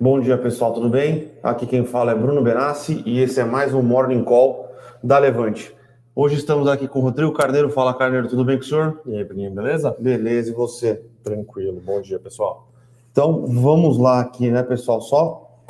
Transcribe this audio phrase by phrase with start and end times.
[0.00, 1.30] Bom dia, pessoal, tudo bem?
[1.40, 4.68] Aqui quem fala é Bruno Benassi e esse é mais um Morning Call
[5.00, 5.72] da Levante.
[6.16, 7.70] Hoje estamos aqui com o Rodrigo Carneiro.
[7.70, 9.00] Fala, Carneiro, tudo bem com o senhor?
[9.06, 9.94] E aí, Bruninho, beleza?
[9.96, 11.00] Beleza, e você?
[11.22, 11.80] Tranquilo.
[11.80, 12.66] Bom dia, pessoal.
[13.12, 15.00] Então, vamos lá aqui, né, pessoal?
[15.00, 15.60] Só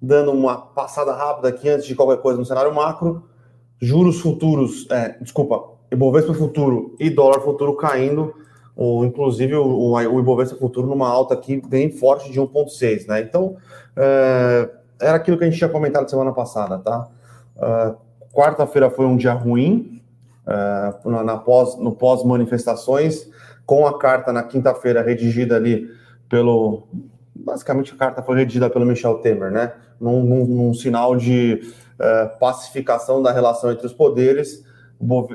[0.00, 3.24] dando uma passada rápida aqui antes de qualquer coisa no cenário macro.
[3.80, 8.34] Juros futuros, é, desculpa, Ibovespa futuro e dólar futuro caindo
[8.76, 13.20] o, inclusive o, o Ibovespa Futuro numa alta aqui bem forte de 1,6, né?
[13.20, 13.56] Então,
[13.96, 17.08] é, era aquilo que a gente tinha comentado semana passada, tá?
[17.56, 17.96] Uh,
[18.32, 20.00] Quarta-feira foi um dia ruim,
[20.46, 23.28] uh, na, na pós, no pós-manifestações,
[23.66, 25.86] com a carta na quinta-feira redigida ali
[26.30, 26.84] pelo.
[27.34, 29.72] Basicamente, a carta foi redigida pelo Michel Temer, né?
[30.00, 31.60] Num, num, num sinal de
[32.00, 34.64] uh, pacificação da relação entre os poderes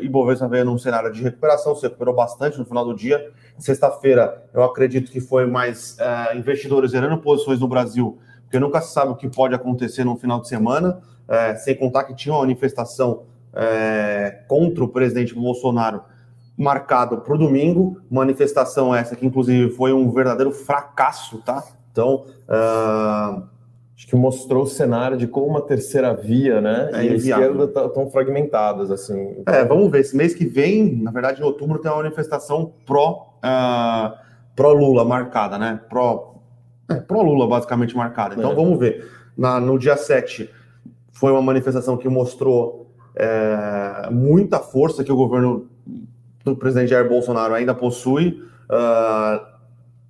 [0.01, 3.31] Ibovespa veio num cenário de recuperação, se recuperou bastante no final do dia.
[3.57, 8.93] Sexta-feira, eu acredito que foi mais é, investidores gerando posições no Brasil, porque nunca se
[8.93, 12.41] sabe o que pode acontecer no final de semana, é, sem contar que tinha uma
[12.41, 16.01] manifestação é, contra o presidente Bolsonaro
[16.57, 21.63] marcado para o domingo, manifestação essa que inclusive foi um verdadeiro fracasso, tá?
[21.91, 23.43] Então, uh,
[23.97, 27.63] acho que mostrou o cenário de como uma terceira via, né, é e a esquerda
[27.63, 29.41] estão tá, fragmentadas, assim.
[29.47, 33.33] É, vamos ver, esse mês que vem, na verdade, em outubro, tem uma manifestação pró,
[33.43, 34.15] uh,
[34.55, 36.35] pró Lula marcada, né, pró,
[36.87, 38.55] é, pró Lula basicamente marcada, então é.
[38.55, 39.09] vamos ver.
[39.35, 40.47] Na, no dia 7,
[41.11, 45.67] foi uma manifestação que mostrou é, muita força que o governo
[46.43, 48.43] do presidente Jair Bolsonaro ainda possui.
[48.69, 49.43] Uh,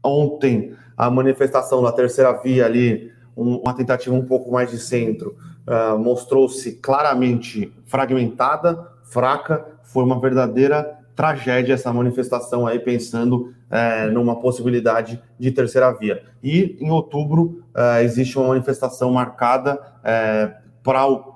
[0.04, 5.98] ontem, a manifestação da terceira via ali uma tentativa um pouco mais de centro uh,
[5.98, 15.22] mostrou-se claramente fragmentada, fraca, foi uma verdadeira tragédia essa manifestação aí, pensando uh, numa possibilidade
[15.40, 16.24] de terceira via.
[16.44, 20.52] E em outubro uh, existe uma manifestação marcada eh,
[20.84, 21.36] para o.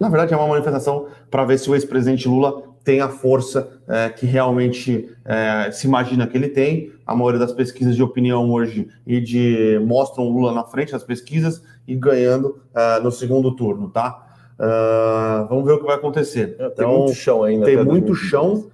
[0.00, 4.08] Na verdade, é uma manifestação para ver se o ex-presidente Lula tem a força é,
[4.08, 6.92] que realmente é, se imagina que ele tem.
[7.06, 11.62] A maioria das pesquisas de opinião hoje e de mostram Lula na frente das pesquisas
[11.86, 14.28] e ganhando é, no segundo turno, tá?
[14.58, 16.54] Uh, vamos ver o que vai acontecer.
[16.58, 17.64] É, tem então, muito chão ainda.
[17.64, 18.70] Tem muito chão,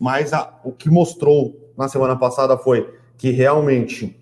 [0.00, 4.18] mas a, o que mostrou na semana passada foi que realmente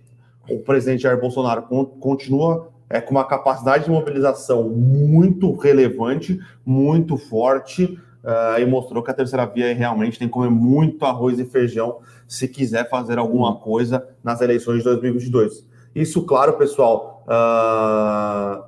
[0.51, 1.63] o presidente Jair Bolsonaro
[1.99, 9.11] continua é, com uma capacidade de mobilização muito relevante, muito forte uh, e mostrou que
[9.11, 13.57] a terceira via realmente tem que comer muito arroz e feijão se quiser fazer alguma
[13.57, 15.67] coisa nas eleições de 2022.
[15.95, 18.65] Isso, claro, pessoal, uh,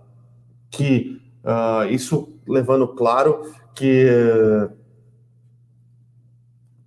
[0.70, 3.42] que uh, isso levando claro
[3.74, 4.08] que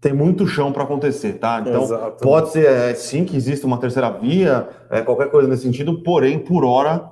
[0.06, 1.64] tem muito chão para acontecer, tá?
[1.66, 2.22] Então, Exato.
[2.22, 6.38] pode ser é, sim que exista uma terceira via, é, qualquer coisa nesse sentido, porém,
[6.38, 7.10] por hora,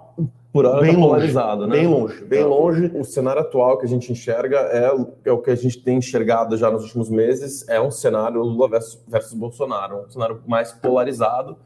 [0.54, 1.78] por hora bem tá polarizado, né?
[1.78, 2.92] Bem longe, bem longe.
[2.94, 4.92] O cenário atual que a gente enxerga é,
[5.26, 8.70] é, o que a gente tem enxergado já nos últimos meses, é um cenário Lula
[8.70, 11.58] versus, versus Bolsonaro, um cenário mais polarizado.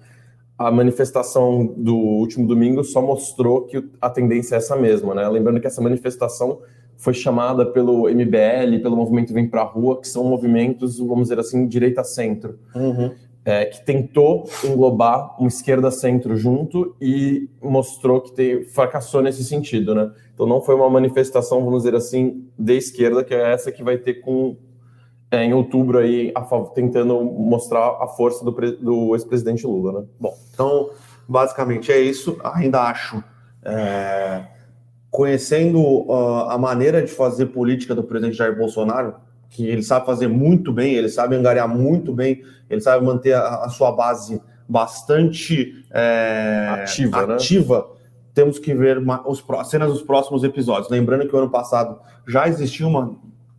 [0.58, 5.28] A manifestação do último domingo só mostrou que a tendência é essa mesma, né?
[5.28, 6.62] Lembrando que essa manifestação
[6.96, 11.68] foi chamada pelo MBL, pelo movimento Vem Pra Rua, que são movimentos, vamos dizer assim,
[11.68, 12.58] direita-centro.
[12.74, 13.12] Uhum
[13.48, 20.12] é, que tentou englobar uma esquerda-centro junto e mostrou que fracassou nesse sentido, né?
[20.34, 23.98] Então não foi uma manifestação, vamos dizer assim, de esquerda, que é essa que vai
[23.98, 24.58] ter com
[25.32, 26.42] é, em outubro aí a,
[26.76, 30.08] tentando mostrar a força do, do ex-presidente Lula, né?
[30.20, 30.90] Bom, então
[31.26, 32.38] basicamente é isso.
[32.44, 33.24] Ainda acho,
[33.64, 34.44] é,
[35.10, 39.16] conhecendo uh, a maneira de fazer política do presidente Jair Bolsonaro,
[39.50, 43.64] que ele sabe fazer muito bem, ele sabe angariar muito bem, ele sabe manter a,
[43.64, 47.34] a sua base bastante é, ativa, né?
[47.36, 47.80] ativa.
[47.80, 47.98] Né?
[48.34, 50.90] Temos que ver os, cenas dos próximos episódios.
[50.90, 53.16] Lembrando que o ano passado já existiu uma,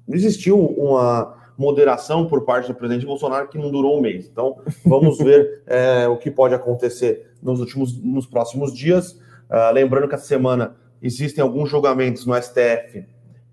[0.09, 4.29] existiu uma moderação por parte do presidente Bolsonaro que não durou um mês.
[4.31, 9.13] Então, vamos ver é, o que pode acontecer nos últimos, nos próximos dias.
[9.51, 13.05] Uh, lembrando que essa semana existem alguns julgamentos no STF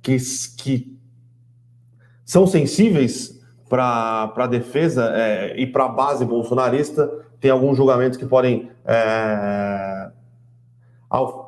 [0.01, 0.18] que,
[0.57, 0.95] que
[2.25, 3.39] são sensíveis
[3.69, 7.10] para a defesa é, e para a base bolsonarista.
[7.39, 8.69] Tem alguns julgamentos que podem.
[8.83, 10.10] É,
[11.10, 11.48] ao,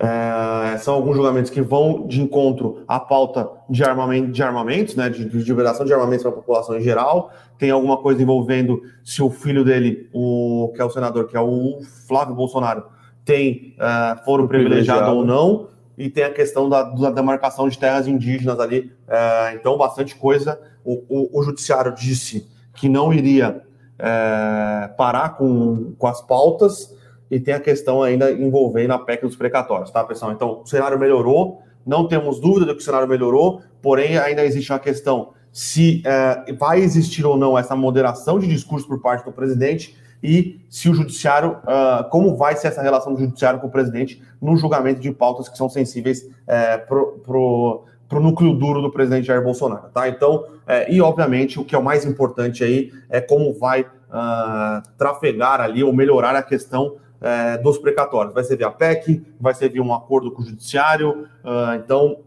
[0.00, 5.08] é, são alguns julgamentos que vão de encontro à pauta de, armamento, de armamentos, né,
[5.08, 7.32] de, de liberação de armamentos para a população em geral.
[7.58, 11.40] Tem alguma coisa envolvendo se o filho dele, o que é o senador, que é
[11.40, 12.84] o Flávio Bolsonaro,
[13.24, 17.76] tem uh, foro privilegiado, privilegiado ou não e tem a questão da, da demarcação de
[17.76, 18.92] terras indígenas ali.
[19.08, 20.60] É, então, bastante coisa.
[20.84, 23.62] O, o, o, judiciário disse que não iria
[23.98, 26.96] é, parar com, com as pautas
[27.28, 30.30] e tem a questão ainda envolvendo a PEC dos precatórios, tá, pessoal?
[30.30, 34.70] Então, o cenário melhorou, não temos dúvida de que o cenário melhorou, porém ainda existe
[34.70, 39.32] uma questão se é, vai existir ou não essa moderação de discurso por parte do
[39.32, 43.70] presidente e se o judiciário, uh, como vai ser essa relação do judiciário com o
[43.70, 49.26] presidente no julgamento de pautas que são sensíveis é, para o núcleo duro do presidente
[49.26, 50.08] Jair Bolsonaro, tá?
[50.08, 54.82] Então, é, e obviamente o que é o mais importante aí é como vai uh,
[54.96, 58.32] trafegar ali ou melhorar a questão é, dos precatórios.
[58.32, 61.26] Vai ser via PEC, vai ser via um acordo com o judiciário.
[61.44, 62.20] Uh, então,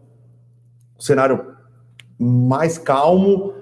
[0.98, 1.52] cenário
[2.18, 3.54] mais calmo,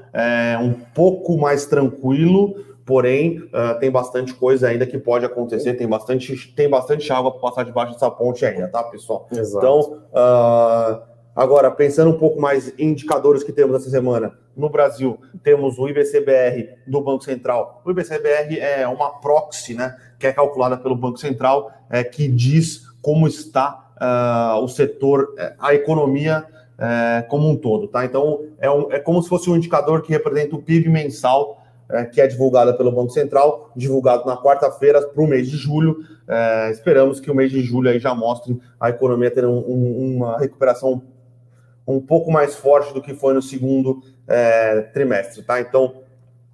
[0.61, 6.53] um pouco mais tranquilo, porém uh, tem bastante coisa ainda que pode acontecer, tem bastante,
[6.55, 9.27] tem bastante água para passar debaixo dessa ponte ainda, tá, pessoal?
[9.32, 9.59] Exato.
[9.59, 9.81] Então,
[10.12, 11.03] uh,
[11.35, 15.88] agora, pensando um pouco mais em indicadores que temos essa semana, no Brasil, temos o
[15.88, 17.81] IBCBR do Banco Central.
[17.85, 22.83] O IBCBR é uma proxy, né, que é calculada pelo Banco Central, é, que diz
[23.00, 26.44] como está uh, o setor, é, a economia
[26.81, 28.05] é, como um todo, tá?
[28.06, 31.60] Então, é, um, é como se fosse um indicador que representa o PIB mensal
[31.93, 35.99] é, que é divulgada pelo Banco Central, divulgado na quarta-feira para o mês de julho.
[36.29, 40.17] É, esperamos que o mês de julho aí já mostre a economia ter um, um,
[40.17, 41.03] uma recuperação
[41.87, 45.61] um pouco mais forte do que foi no segundo é, trimestre, tá?
[45.61, 46.03] Então,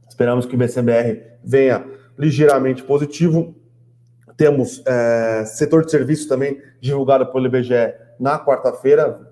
[0.09, 1.85] esperamos que o BCBR venha
[2.19, 3.55] ligeiramente positivo.
[4.37, 9.26] Temos é, setor de serviços também divulgado pelo IBGE na quarta-feira,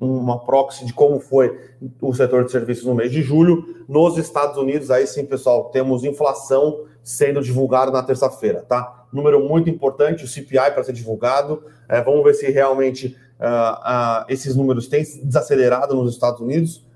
[0.00, 1.60] uma proxy de como foi
[2.00, 3.84] o setor de serviços no mês de julho.
[3.86, 9.06] Nos Estados Unidos, aí sim, pessoal, temos inflação sendo divulgada na terça-feira, tá?
[9.12, 11.62] Número muito importante, o CPI para ser divulgado.
[11.88, 16.86] É, vamos ver se realmente uh, uh, esses números têm desacelerado nos Estados Unidos.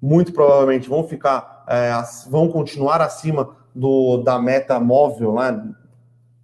[0.00, 5.74] Muito provavelmente vão ficar, uh, vão continuar acima do, da meta móvel, né,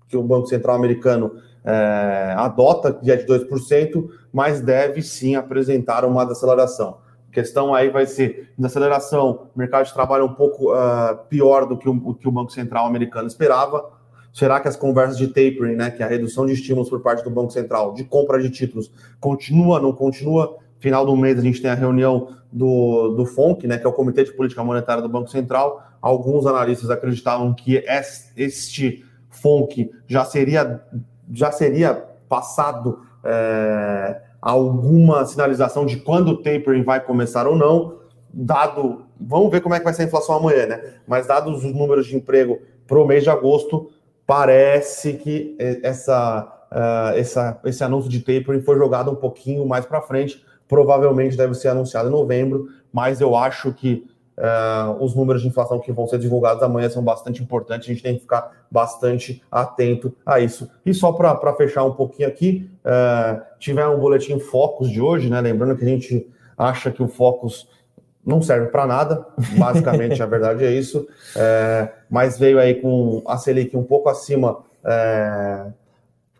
[0.09, 1.33] que o Banco Central americano
[1.69, 6.97] é, adota, que é de 2%, mas deve sim apresentar uma desaceleração.
[7.31, 11.87] A questão aí vai ser desaceleração, mercado de trabalho um pouco uh, pior do que
[11.87, 13.91] o, que o Banco Central americano esperava.
[14.33, 17.23] Será que as conversas de tapering, né, que é a redução de estímulos por parte
[17.23, 18.91] do Banco Central, de compra de títulos,
[19.21, 20.57] continua, não continua?
[20.79, 23.93] Final do mês a gente tem a reunião do, do FONC, né, que é o
[23.93, 25.83] Comitê de Política Monetária do Banco Central.
[26.01, 30.83] Alguns analistas acreditavam que este FONC já seria
[31.33, 31.95] já seria
[32.29, 37.99] passado é, alguma sinalização de quando o tapering vai começar ou não,
[38.33, 39.05] dado.
[39.21, 40.95] Vamos ver como é que vai ser a inflação amanhã, né?
[41.07, 43.91] Mas dados os números de emprego para o mês de agosto,
[44.27, 50.01] parece que essa, uh, essa, esse anúncio de tapering foi jogado um pouquinho mais para
[50.01, 50.45] frente.
[50.69, 54.07] Provavelmente deve ser anunciado em novembro, mas eu acho que
[54.39, 58.05] Uh, os números de inflação que vão ser divulgados amanhã são bastante importantes, a gente
[58.05, 60.71] tem que ficar bastante atento a isso.
[60.87, 65.41] E só para fechar um pouquinho aqui, uh, tiver um boletim Focus de hoje, né?
[65.41, 67.69] Lembrando que a gente acha que o Focus
[68.25, 69.27] não serve para nada,
[69.59, 74.59] basicamente a verdade é isso, uh, mas veio aí com a Selic um pouco acima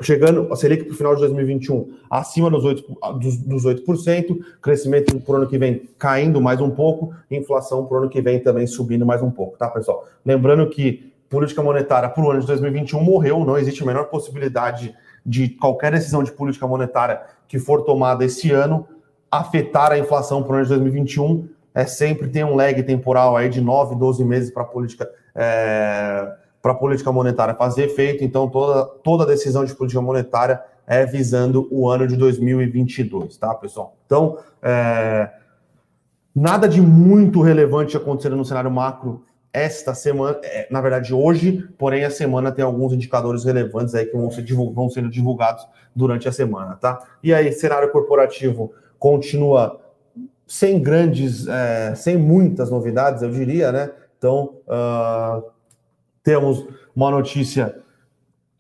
[0.03, 5.19] chegando a Selic para o final de 2021 acima dos 8%, dos, dos 8%, crescimento
[5.21, 8.39] para o ano que vem caindo mais um pouco, inflação para o ano que vem
[8.39, 10.07] também subindo mais um pouco, tá, pessoal?
[10.25, 14.95] Lembrando que política monetária para o ano de 2021 morreu, não existe a menor possibilidade
[15.27, 18.87] de qualquer decisão de política monetária que for tomada esse ano
[19.31, 21.49] afetar a inflação para o ano de 2021.
[21.75, 25.09] É sempre tem um lag temporal aí de 9, 12 meses para a política.
[25.35, 31.05] É para a política monetária fazer efeito, então toda, toda decisão de política monetária é
[31.05, 33.97] visando o ano de 2022, tá, pessoal?
[34.07, 35.31] Então, é,
[36.35, 39.23] nada de muito relevante acontecendo no cenário macro
[39.53, 44.17] esta semana, é, na verdade hoje, porém a semana tem alguns indicadores relevantes aí que
[44.17, 46.99] vão, ser vão sendo divulgados durante a semana, tá?
[47.23, 49.81] E aí, cenário corporativo continua
[50.47, 53.91] sem grandes, é, sem muitas novidades, eu diria, né?
[54.17, 55.43] Então, uh,
[56.29, 56.63] temos
[56.95, 57.79] uma notícia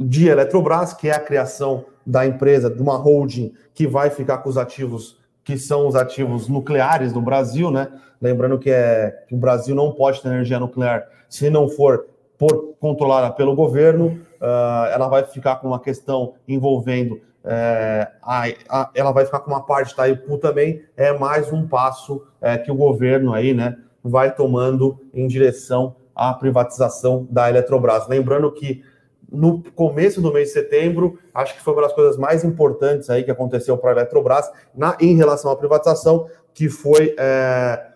[0.01, 4.49] de Eletrobras, que é a criação da empresa, de uma holding que vai ficar com
[4.49, 7.89] os ativos que são os ativos nucleares do Brasil, né?
[8.23, 12.07] Lembrando que, é, que o Brasil não pode ter energia nuclear se não for
[12.39, 14.19] por, controlada pelo governo.
[14.41, 17.21] Uh, ela vai ficar com uma questão envolvendo.
[17.45, 20.83] É, a, a, ela vai ficar com uma parte da IPU também.
[20.97, 26.35] É mais um passo é, que o governo aí, né, vai tomando em direção a
[26.35, 28.09] privatização da Eletrobras.
[28.09, 28.83] Lembrando que
[29.31, 33.23] no começo do mês de setembro, acho que foi uma das coisas mais importantes aí
[33.23, 37.87] que aconteceu para a Eletrobras na, em relação à privatização, que foi é,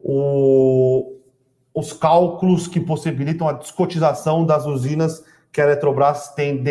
[0.00, 1.16] o,
[1.74, 6.62] os cálculos que possibilitam a descotização das usinas que a Eletrobras tem,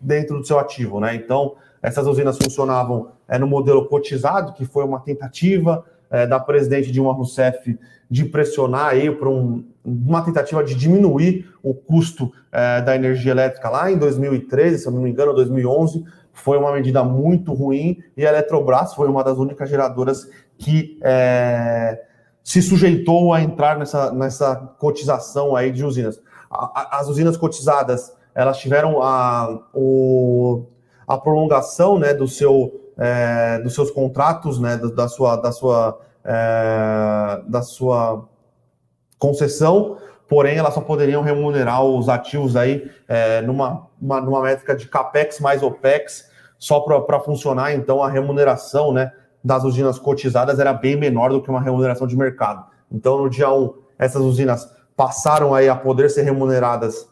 [0.00, 1.14] dentro do seu ativo, né?
[1.14, 6.90] Então, essas usinas funcionavam é, no modelo cotizado, que foi uma tentativa é, da presidente
[6.90, 7.78] Dilma Rousseff
[8.10, 13.68] de pressionar aí para um, uma tentativa de diminuir o custo é, da energia elétrica
[13.68, 18.26] lá em 2013, se eu não me engano, 2011, foi uma medida muito ruim e
[18.26, 22.02] a Eletrobras foi uma das únicas geradoras que é,
[22.42, 26.20] se sujeitou a entrar nessa, nessa cotização aí de usinas.
[26.50, 30.64] A, a, as usinas cotizadas, elas tiveram a, o,
[31.06, 37.42] a prolongação né, do seu, é, dos seus contratos, né, da sua, da sua, é,
[37.46, 38.28] da sua
[39.18, 39.98] concessão,
[40.28, 45.40] porém elas só poderiam remunerar os ativos aí é, numa, uma, numa métrica de capex
[45.40, 49.12] mais opex, só para funcionar, então a remuneração né,
[49.42, 52.64] das usinas cotizadas era bem menor do que uma remuneração de mercado.
[52.92, 57.08] Então, no dia 1, essas usinas passaram aí a poder ser remuneradas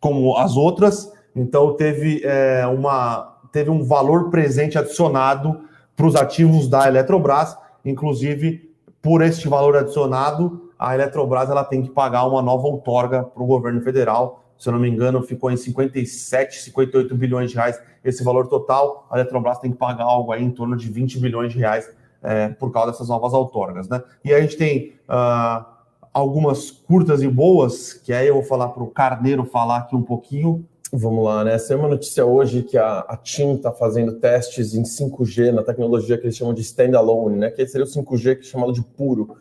[0.00, 5.60] como as outras, então teve, é, uma, teve um valor presente adicionado
[5.94, 8.70] para os ativos da Eletrobras, inclusive
[9.02, 13.46] por este valor adicionado, a Eletrobras ela tem que pagar uma nova outorga para o
[13.46, 14.44] governo federal.
[14.58, 19.06] Se eu não me engano, ficou em 57, 58 bilhões de reais esse valor total.
[19.10, 21.90] A Eletrobras tem que pagar algo aí em torno de 20 bilhões de reais
[22.22, 23.88] é, por causa dessas novas outorgas.
[23.88, 24.02] Né?
[24.24, 25.64] E a gente tem uh,
[26.12, 30.02] algumas curtas e boas, que aí eu vou falar para o Carneiro falar aqui um
[30.02, 30.66] pouquinho.
[30.92, 31.56] Vamos lá, né?
[31.56, 36.18] É uma notícia hoje que a, a TIM está fazendo testes em 5G, na tecnologia
[36.18, 37.50] que eles chamam de standalone, né?
[37.50, 39.36] Que seria o 5G que é chamado de puro.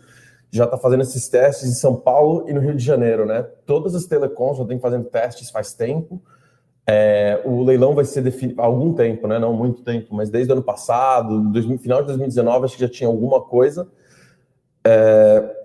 [0.51, 3.41] Já está fazendo esses testes em São Paulo e no Rio de Janeiro, né?
[3.65, 6.21] Todas as telecoms já têm fazendo testes faz tempo.
[6.85, 9.39] É, o leilão vai ser definido há algum tempo, né?
[9.39, 12.89] Não muito tempo, mas desde o ano passado, dois, final de 2019, acho que já
[12.89, 13.87] tinha alguma coisa.
[14.85, 15.58] É,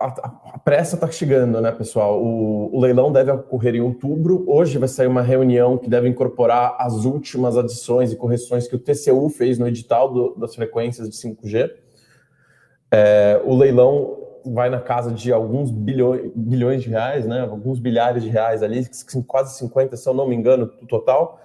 [0.00, 0.06] a,
[0.54, 2.22] a, pressa está chegando, né, pessoal?
[2.22, 4.44] O, o, leilão deve ocorrer em outubro.
[4.48, 8.78] Hoje vai sair uma reunião que deve incorporar as últimas adições e correções que o
[8.78, 11.70] TCU fez no edital do, das frequências de 5G.
[12.90, 14.16] É, o leilão
[14.46, 17.42] vai na casa de alguns bilhões, bilhões de reais, né?
[17.42, 18.88] Alguns bilhares de reais ali,
[19.26, 21.38] quase 50, se eu não me engano, no total.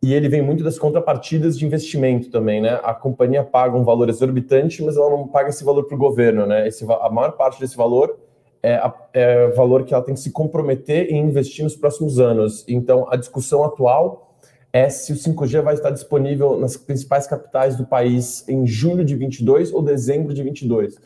[0.00, 2.78] E ele vem muito das contrapartidas de investimento também, né?
[2.84, 6.46] A companhia paga um valor exorbitante, mas ela não paga esse valor para o governo,
[6.46, 6.68] né?
[6.68, 8.16] Esse, a maior parte desse valor
[8.62, 8.80] é,
[9.12, 12.64] é valor que ela tem que se comprometer em investir nos próximos anos.
[12.68, 14.36] Então, a discussão atual
[14.72, 19.16] é se o 5G vai estar disponível nas principais capitais do país em julho de
[19.16, 20.96] 22 ou dezembro de 22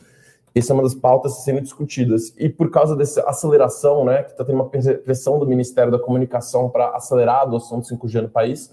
[0.54, 2.34] essa é uma das pautas sendo discutidas.
[2.38, 6.68] E por causa dessa aceleração, né, que está tendo uma pressão do Ministério da Comunicação
[6.68, 8.70] para acelerar a adoção do 5G no país,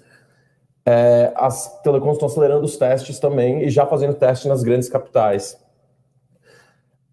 [0.91, 5.55] é, as telecoms estão acelerando os testes também e já fazendo teste nas grandes capitais.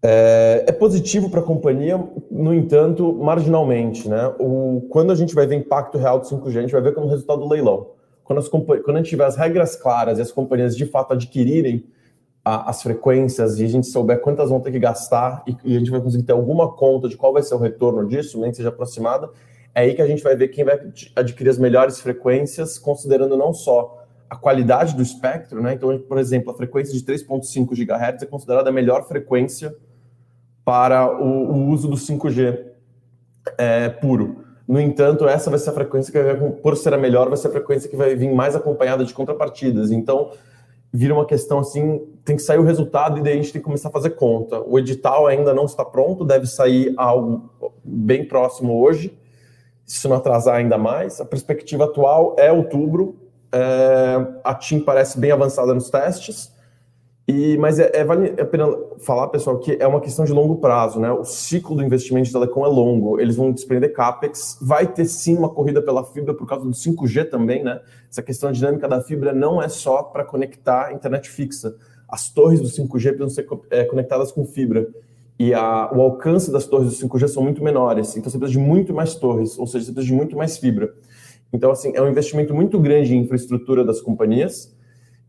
[0.01, 4.09] É, é positivo para a companhia, no entanto, marginalmente.
[4.09, 4.33] Né?
[4.39, 7.07] O, quando a gente vai ver impacto real do 5G, a gente vai ver como
[7.07, 7.91] resultado do leilão.
[8.23, 11.85] Quando, as, quando a gente tiver as regras claras e as companhias de fato adquirirem
[12.43, 15.79] a, as frequências e a gente souber quantas vão ter que gastar e, e, a
[15.79, 18.57] gente vai conseguir ter alguma conta de qual vai ser o retorno disso, nem que
[18.57, 19.29] seja aproximada,
[19.77, 20.79] é aí que a gente vai ver quem vai
[21.15, 25.73] adquirir as melhores frequências, considerando não só a qualidade do espectro, né?
[25.73, 29.75] Então, por exemplo, a frequência de 3.5 GHz é considerada a melhor frequência
[30.65, 32.59] para o, o uso do 5G
[33.55, 34.43] é, puro.
[34.67, 37.51] No entanto, essa vai ser a frequência que, por ser a melhor, vai ser a
[37.51, 39.91] frequência que vai vir mais acompanhada de contrapartidas.
[39.91, 40.31] Então,
[40.91, 43.65] vira uma questão assim, tem que sair o resultado e daí a gente tem que
[43.65, 44.59] começar a fazer conta.
[44.59, 47.51] O edital ainda não está pronto, deve sair algo
[47.85, 49.15] bem próximo hoje,
[49.87, 51.21] se não atrasar ainda mais.
[51.21, 53.15] A perspectiva atual é outubro,
[53.51, 56.51] é, a TIM parece bem avançada nos testes,
[57.27, 58.67] e, mas é, é, vale a pena
[58.99, 61.11] falar, pessoal, que é uma questão de longo prazo, né?
[61.11, 65.35] O ciclo do investimento de telecom é longo, eles vão desprender CAPEX, vai ter sim
[65.35, 67.81] uma corrida pela fibra por causa do 5G também, né?
[68.09, 71.75] Essa questão dinâmica da fibra não é só para conectar a internet fixa.
[72.07, 74.87] As torres do 5G precisam ser é, conectadas com fibra.
[75.39, 78.65] E a, o alcance das torres do 5G são muito menores, então você precisa de
[78.65, 80.93] muito mais torres, ou seja, você precisa de muito mais fibra.
[81.53, 84.75] Então, assim, é um investimento muito grande em infraestrutura das companhias,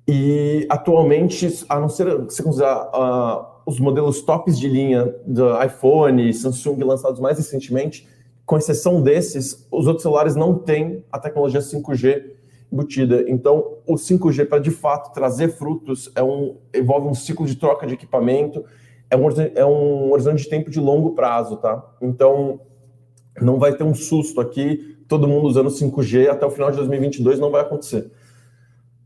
[0.07, 6.31] e atualmente, a não ser se considerar uh, os modelos tops de linha do iPhone
[6.31, 8.09] e Samsung lançados mais recentemente,
[8.47, 12.31] com exceção desses, os outros celulares não têm a tecnologia 5G
[12.73, 13.25] embutida.
[13.29, 17.87] Então, o 5G, para de fato trazer frutos, é um, envolve um ciclo de troca
[17.87, 18.65] de equipamento,
[19.11, 21.83] é um, é um horizonte de tempo de longo prazo, tá?
[22.01, 22.61] Então,
[23.41, 27.39] não vai ter um susto aqui, todo mundo usando 5G até o final de 2022,
[27.39, 28.11] não vai acontecer.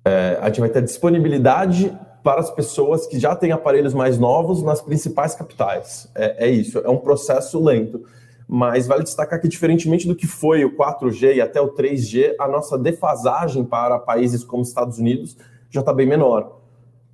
[0.04, 4.62] É, a gente vai ter disponibilidade para as pessoas que já têm aparelhos mais novos
[4.62, 6.09] nas principais capitais.
[6.14, 8.04] É, é, isso, é um processo lento.
[8.49, 12.47] Mas vale destacar que, diferentemente do que foi o 4G e até o 3G, a
[12.47, 15.37] nossa defasagem para países como Estados Unidos
[15.71, 16.61] já está bem menor.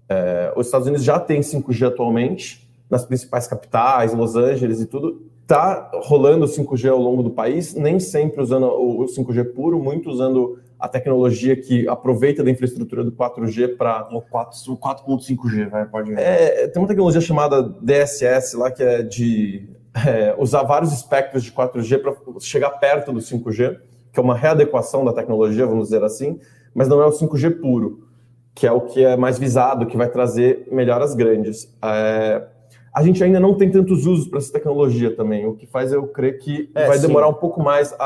[0.09, 5.27] É, os Estados Unidos já tem 5G atualmente, nas principais capitais, Los Angeles e tudo.
[5.43, 10.11] Está rolando o 5G ao longo do país, nem sempre usando o 5G puro, muito
[10.11, 14.09] usando a tecnologia que aproveita da infraestrutura do 4G para.
[14.13, 16.21] O 4.5G, vai, pode ver.
[16.21, 19.69] É, tem uma tecnologia chamada DSS lá, que é de
[20.07, 23.79] é, usar vários espectros de 4G para chegar perto do 5G,
[24.13, 26.39] que é uma readequação da tecnologia, vamos dizer assim,
[26.75, 28.07] mas não é o 5G puro,
[28.55, 31.75] que é o que é mais visado, que vai trazer melhoras grandes.
[31.83, 32.47] É,
[32.95, 36.07] a gente ainda não tem tantos usos para essa tecnologia também, o que faz eu
[36.07, 37.07] crer que é, vai sim.
[37.07, 38.05] demorar um pouco mais a,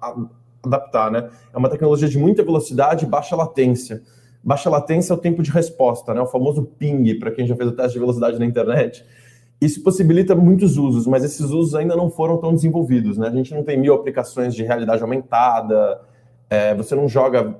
[0.00, 0.16] a,
[0.62, 1.28] adaptar, né?
[1.52, 4.02] É uma tecnologia de muita velocidade e baixa latência.
[4.42, 6.20] Baixa latência é o tempo de resposta, né?
[6.20, 9.04] O famoso ping, para quem já fez o teste de velocidade na internet.
[9.60, 13.18] Isso possibilita muitos usos, mas esses usos ainda não foram tão desenvolvidos.
[13.18, 13.26] Né?
[13.26, 16.00] A gente não tem mil aplicações de realidade aumentada,
[16.48, 17.56] é, você não joga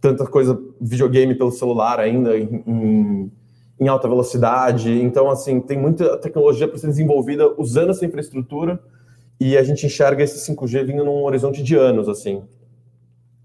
[0.00, 3.32] tanta coisa videogame pelo celular ainda em, em,
[3.78, 4.90] em alta velocidade.
[5.02, 8.80] Então, assim, tem muita tecnologia para ser desenvolvida usando essa infraestrutura
[9.38, 12.42] e a gente enxerga esse 5G vindo num horizonte de anos, assim.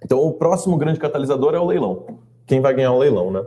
[0.03, 2.19] Então, o próximo grande catalisador é o leilão.
[2.45, 3.43] Quem vai ganhar o leilão, né?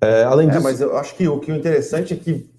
[0.00, 0.60] É, além é, disso...
[0.60, 2.50] É, mas eu acho que o que é interessante é que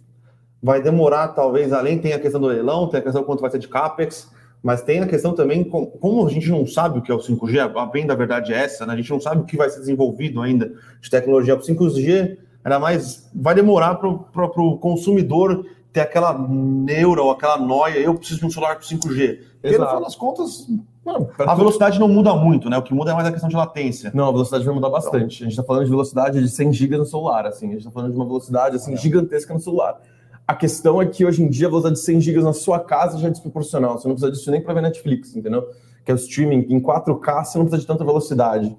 [0.61, 3.59] vai demorar, talvez, além tem a questão do leilão, tem a questão quanto vai ser
[3.59, 4.29] de CAPEX,
[4.61, 7.75] mas tem a questão também, como a gente não sabe o que é o 5G,
[7.75, 8.93] a bem da verdade é essa, né?
[8.93, 12.37] a gente não sabe o que vai ser desenvolvido ainda de tecnologia para o 5G,
[12.63, 18.39] ainda mais vai demorar para o consumidor ter aquela neura ou aquela noia, eu preciso
[18.39, 19.39] de um celular com 5G.
[19.61, 20.67] Porque no final das contas,
[21.05, 22.77] Mano, a velocidade não muda muito, né?
[22.77, 24.09] O que muda é mais a questão de latência.
[24.13, 25.35] Não, a velocidade vai mudar bastante.
[25.35, 25.47] Então.
[25.47, 27.67] A gente está falando de velocidade de 100 GB no celular, assim.
[27.67, 28.97] A gente está falando de uma velocidade assim, é.
[28.97, 29.99] gigantesca no celular.
[30.47, 33.17] A questão é que hoje em dia a velocidade de 100 GB na sua casa
[33.17, 33.99] já é desproporcional.
[33.99, 35.67] Você não precisa disso nem para ver Netflix, entendeu?
[36.05, 38.75] Que é o streaming em 4K, você não precisa de tanta velocidade.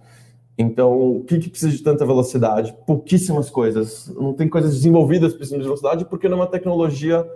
[0.56, 2.75] Então, o que, que precisa de tanta velocidade?
[2.87, 4.08] Pouquíssimas coisas.
[4.14, 7.28] Não tem coisas desenvolvidas precisam de velocidade porque não é uma tecnologia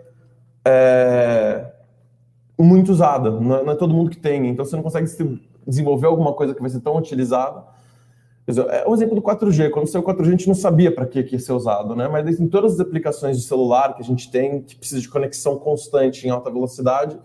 [0.65, 1.73] é,
[2.59, 3.31] muito usada.
[3.31, 4.47] Não é, não é, todo mundo que tem.
[4.49, 5.09] Então, você não consegue
[5.67, 7.65] desenvolver alguma coisa que vai ser tão utilizada
[8.71, 9.71] é um exemplo do 4G.
[9.71, 12.09] Quando saiu o 4G, a gente não sabia para que, que ia ser usado, né?
[12.09, 15.59] Mas em todas as aplicações de celular que a gente tem, que precisa de conexão
[15.59, 17.19] constante em alta velocidade,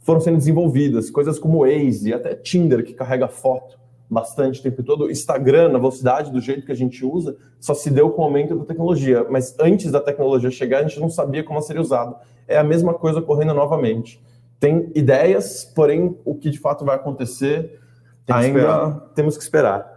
[0.00, 1.10] foram sendo desenvolvidas.
[1.10, 3.78] Coisas como o Waze, até Tinder, que carrega foto
[4.14, 5.10] bastante o tempo todo.
[5.10, 8.56] Instagram, na velocidade, do jeito que a gente usa, só se deu com o aumento
[8.56, 9.26] da tecnologia.
[9.28, 12.16] Mas antes da tecnologia chegar, a gente não sabia como seria usado.
[12.46, 14.22] É a mesma coisa ocorrendo novamente.
[14.60, 17.80] Tem ideias, porém, o que de fato vai acontecer,
[18.24, 19.92] Tem ainda temos que esperar.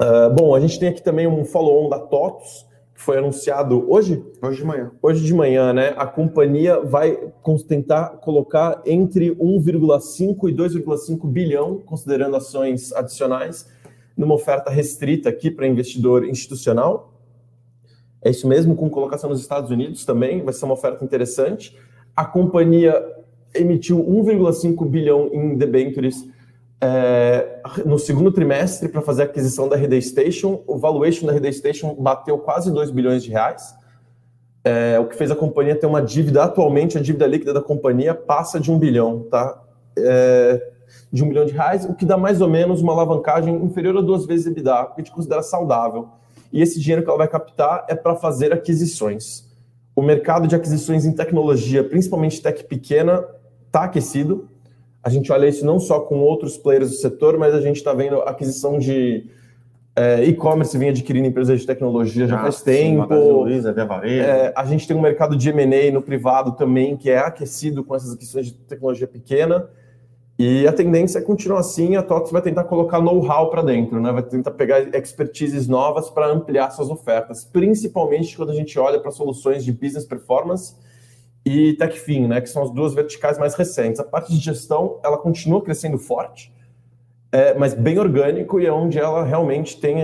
[0.00, 2.69] Uh, bom, a gente tem aqui também um follow-on da TOTUS, que
[3.00, 4.22] foi anunciado hoje?
[4.42, 4.90] Hoje de manhã.
[5.00, 5.94] Hoje de manhã, né?
[5.96, 7.16] A companhia vai
[7.66, 13.66] tentar colocar entre 1,5 e 2,5 bilhão, considerando ações adicionais,
[14.14, 17.14] numa oferta restrita aqui para investidor institucional.
[18.20, 21.74] É isso mesmo, com colocação nos Estados Unidos também, vai ser uma oferta interessante.
[22.14, 23.02] A companhia
[23.54, 26.28] emitiu 1,5 bilhão em debêntures
[26.80, 30.62] é, no segundo trimestre para fazer a aquisição da RD Station.
[30.66, 33.74] O valuation da RD Station bateu quase 2 bilhões de reais,
[34.64, 36.42] é, o que fez a companhia ter uma dívida.
[36.42, 39.62] Atualmente, a dívida líquida da companhia passa de um bilhão, tá?
[39.96, 40.70] É,
[41.12, 44.00] de um bilhão de reais, o que dá mais ou menos uma alavancagem inferior a
[44.00, 46.08] duas vezes EBITDA, que a gente considera saudável.
[46.52, 49.48] E esse dinheiro que ela vai captar é para fazer aquisições.
[49.94, 53.24] O mercado de aquisições em tecnologia, principalmente tech pequena,
[53.66, 54.49] está aquecido
[55.02, 57.92] a gente olha isso não só com outros players do setor, mas a gente está
[57.94, 59.26] vendo aquisição de
[59.96, 63.12] é, e-commerce vem adquirindo empresas de tecnologia já ah, faz tempo.
[63.12, 67.18] Sim, Luiza, é, a gente tem um mercado de M&A no privado também que é
[67.18, 69.68] aquecido com essas aquisições de tecnologia pequena.
[70.38, 74.10] E a tendência é continuar assim, a TOTS vai tentar colocar know-how para dentro, né?
[74.10, 79.10] vai tentar pegar expertises novas para ampliar suas ofertas, principalmente quando a gente olha para
[79.10, 80.74] soluções de business performance
[81.44, 84.00] e TechFin, né, que são as duas verticais mais recentes.
[84.00, 86.52] A parte de gestão, ela continua crescendo forte,
[87.32, 89.96] é, mas bem orgânico e é onde ela realmente tem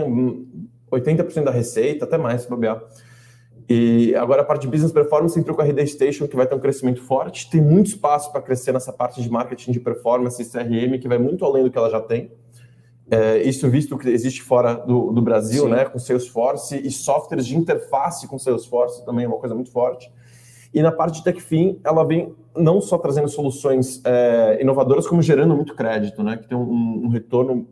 [0.90, 2.83] 80% da receita, até mais, se bobear.
[3.68, 6.55] E agora a parte de business performance entrou com a RD Station, que vai ter
[6.55, 7.51] um crescimento forte.
[7.51, 11.18] Tem muito espaço para crescer nessa parte de marketing de performance e CRM, que vai
[11.18, 12.31] muito além do que ela já tem.
[13.11, 15.70] É, isso visto que existe fora do, do Brasil, Sim.
[15.70, 20.11] né, com Salesforce e softwares de interface com Salesforce também é uma coisa muito forte.
[20.77, 25.57] E na parte de TechFin, ela vem não só trazendo soluções é, inovadoras, como gerando
[25.57, 26.37] muito crédito, né?
[26.37, 27.67] Que tem um, um, retorno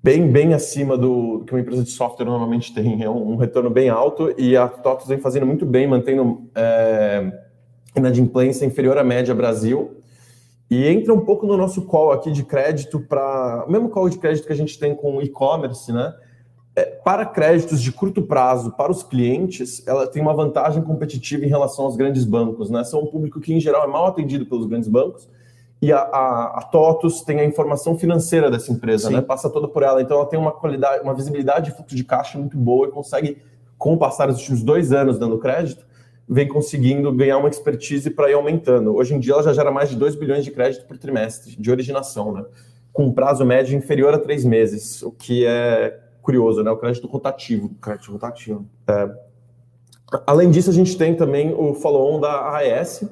[0.00, 3.02] bem, bem acima do que uma empresa de software normalmente tem.
[3.02, 7.32] É um, um retorno bem alto e a TOTOS vem fazendo muito bem, mantendo é,
[7.96, 9.96] inadimplência inferior à média Brasil.
[10.70, 13.64] E entra um pouco no nosso call aqui de crédito para.
[13.66, 16.14] O mesmo call de crédito que a gente tem com e-commerce, né?
[16.74, 21.48] É, para créditos de curto prazo para os clientes, ela tem uma vantagem competitiva em
[21.48, 22.82] relação aos grandes bancos, né?
[22.82, 25.28] São um público que, em geral, é mal atendido pelos grandes bancos.
[25.82, 29.14] E a, a, a TOTUS tem a informação financeira dessa empresa, Sim.
[29.14, 29.20] né?
[29.20, 30.00] Passa toda por ela.
[30.00, 33.38] Então, ela tem uma qualidade, uma visibilidade de fluxo de caixa muito boa e consegue,
[33.76, 35.84] com o passar dos últimos dois anos dando crédito,
[36.26, 38.94] vem conseguindo ganhar uma expertise para ir aumentando.
[38.94, 41.70] Hoje em dia ela já gera mais de 2 bilhões de crédito por trimestre de
[41.70, 42.44] originação, né?
[42.92, 46.70] com um prazo médio inferior a três meses, o que é curioso, né?
[46.70, 47.70] O crédito rotativo.
[47.80, 48.64] Crédito rotativo.
[48.88, 49.10] É.
[50.26, 53.04] Além disso, a gente tem também o follow-on da AES,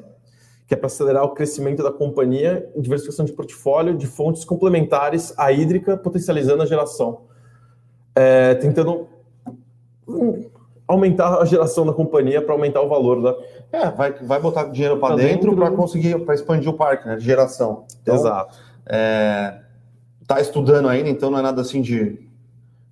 [0.67, 5.51] que é para acelerar o crescimento da companhia, diversificação de portfólio de fontes complementares à
[5.51, 7.23] hídrica, potencializando a geração.
[8.15, 9.09] É, tentando
[10.87, 13.37] aumentar a geração da companhia para aumentar o valor da.
[13.73, 17.17] É, vai, vai botar dinheiro para dentro, dentro para conseguir para expandir o parque, né?
[17.17, 17.87] De geração.
[18.03, 18.59] Então, Exato.
[18.87, 19.61] É,
[20.27, 22.30] tá estudando ainda, então não é nada assim de,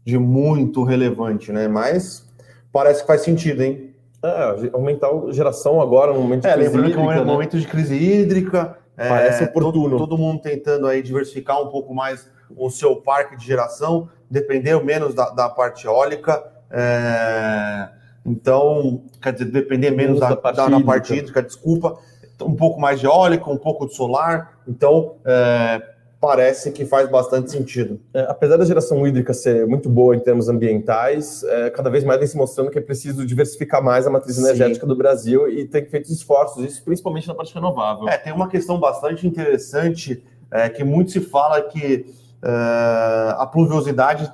[0.09, 1.69] de muito relevante, né?
[1.69, 2.27] Mas
[2.73, 3.95] parece que faz sentido, hein?
[4.23, 7.13] É, aumentar a geração agora no momento de é, crise lembrando hídrica.
[7.13, 7.31] Que é um né?
[7.31, 8.79] momento de crise hídrica.
[8.97, 9.91] É, parece oportuno.
[9.91, 14.83] Todo, todo mundo tentando aí diversificar um pouco mais o seu parque de geração, depender
[14.83, 16.43] menos da, da parte eólica.
[16.71, 17.91] É,
[18.25, 21.99] então, quer dizer, depender menos da, da, parte, da, da parte hídrica, desculpa,
[22.41, 24.59] um pouco mais de eólica, um pouco de solar.
[24.67, 25.83] Então, é,
[26.21, 28.01] parece que faz bastante sentido.
[28.13, 32.19] É, apesar da geração hídrica ser muito boa em termos ambientais, é, cada vez mais
[32.19, 34.43] vem se mostrando que é preciso diversificar mais a matriz Sim.
[34.43, 38.09] energética do Brasil e tem feito esforços, isso principalmente na parte renovável.
[38.09, 42.07] É, tem uma questão bastante interessante é, que muito se fala que
[42.43, 44.31] é, a pluviosidade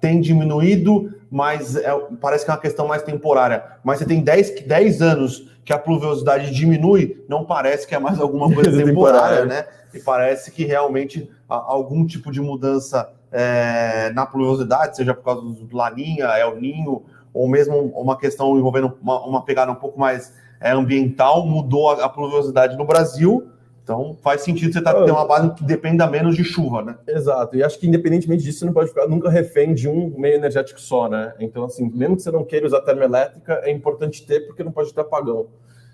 [0.00, 3.64] tem diminuído, mas é, parece que é uma questão mais temporária.
[3.84, 8.18] Mas você tem 10, 10 anos que a pluviosidade diminui, não parece que é mais
[8.20, 9.66] alguma coisa temporária, né?
[9.92, 15.76] E parece que realmente algum tipo de mudança é, na pluviosidade, seja por causa do
[15.76, 20.70] Laninha, El Ninho, ou mesmo uma questão envolvendo uma, uma pegada um pouco mais é,
[20.70, 23.48] ambiental, mudou a, a pluviosidade no Brasil
[23.88, 26.98] então faz sentido você tá, ter uma base que dependa menos de chuva, né?
[27.08, 27.56] Exato.
[27.56, 30.78] E acho que independentemente disso, você não pode ficar nunca refém de um meio energético
[30.78, 31.32] só, né?
[31.40, 34.92] Então, assim, mesmo que você não queira usar termoelétrica, é importante ter, porque não pode
[34.92, 35.46] ter apagão.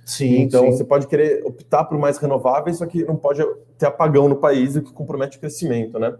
[0.04, 0.40] Sim.
[0.40, 0.72] Então sim.
[0.72, 3.44] você pode querer optar por mais renováveis, só que não pode
[3.78, 6.14] ter apagão no país, o que compromete o crescimento, né?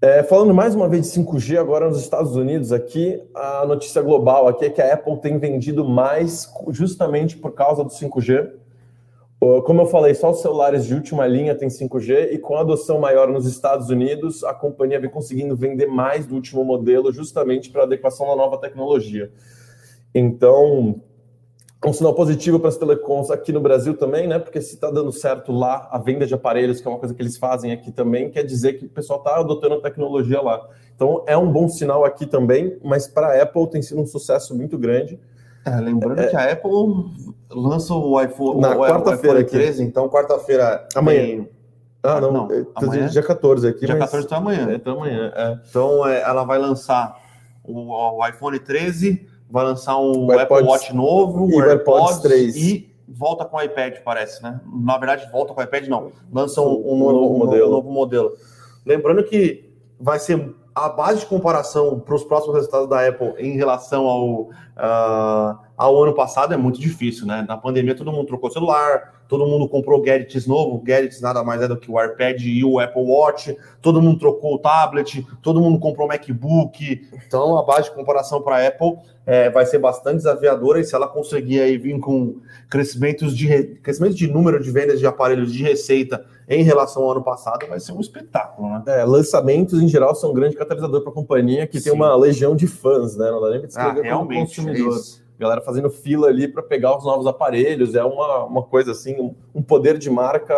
[0.00, 4.46] É, falando mais uma vez de 5G, agora nos Estados Unidos, aqui, a notícia global
[4.46, 8.63] aqui é que a Apple tem vendido mais justamente por causa do 5G.
[9.64, 12.98] Como eu falei, só os celulares de última linha têm 5G e com a adoção
[12.98, 17.82] maior nos Estados Unidos, a companhia vem conseguindo vender mais do último modelo justamente para
[17.82, 19.30] adequação da nova tecnologia.
[20.14, 21.00] Então,
[21.84, 24.38] um sinal positivo para as telecoms aqui no Brasil também, né?
[24.38, 27.20] Porque se está dando certo lá a venda de aparelhos, que é uma coisa que
[27.20, 30.66] eles fazem aqui também, quer dizer que o pessoal está adotando a tecnologia lá.
[30.94, 34.56] Então é um bom sinal aqui também, mas para a Apple tem sido um sucesso
[34.56, 35.20] muito grande.
[35.64, 36.70] É, lembrando é, que a Apple
[37.50, 41.46] lança o iPhone na quarta-feira 13, então quarta-feira amanhã.
[42.02, 43.06] Ah, não, não é, amanhã?
[43.06, 43.86] dia 14 aqui.
[43.86, 44.10] Dia mas...
[44.10, 44.70] 14 está amanhã.
[44.70, 45.32] É, tá amanhã.
[45.34, 45.58] É.
[45.68, 47.18] Então é, ela vai lançar
[47.64, 52.10] o, o, iPhone 13, vai lançar um o Apple AirPods, Watch novo, e o AirPods,
[52.10, 54.60] AirPods 3 e volta com o iPad, parece, né?
[54.66, 56.12] Na verdade, volta com o iPad, não.
[56.30, 57.68] Lança um, um, novo, novo, modelo.
[57.68, 58.32] Um novo modelo.
[58.84, 63.56] Lembrando que vai ser a base de comparação para os próximos resultados da Apple em
[63.56, 67.44] relação ao, uh, ao ano passado é muito difícil, né?
[67.46, 71.68] Na pandemia todo mundo trocou celular, todo mundo comprou gadgets novo, gadgets nada mais é
[71.68, 75.78] do que o iPad e o Apple Watch, todo mundo trocou o tablet, todo mundo
[75.78, 77.08] comprou o MacBook.
[77.24, 80.94] Então a base de comparação para a Apple é, vai ser bastante desafiadora e se
[80.94, 85.62] ela conseguir aí vir com crescimentos de crescimento de número de vendas de aparelhos de
[85.62, 88.82] receita em relação ao ano passado, vai ser um espetáculo, né?
[88.86, 91.84] É, lançamentos em geral são um grande catalisador para a companhia que Sim.
[91.84, 93.30] tem uma legião de fãs, né?
[93.30, 94.96] Não dá nem para descrever ah, realmente, consumidor.
[94.96, 99.20] É Galera fazendo fila ali para pegar os novos aparelhos, é uma, uma coisa assim,
[99.20, 100.54] um, um poder de marca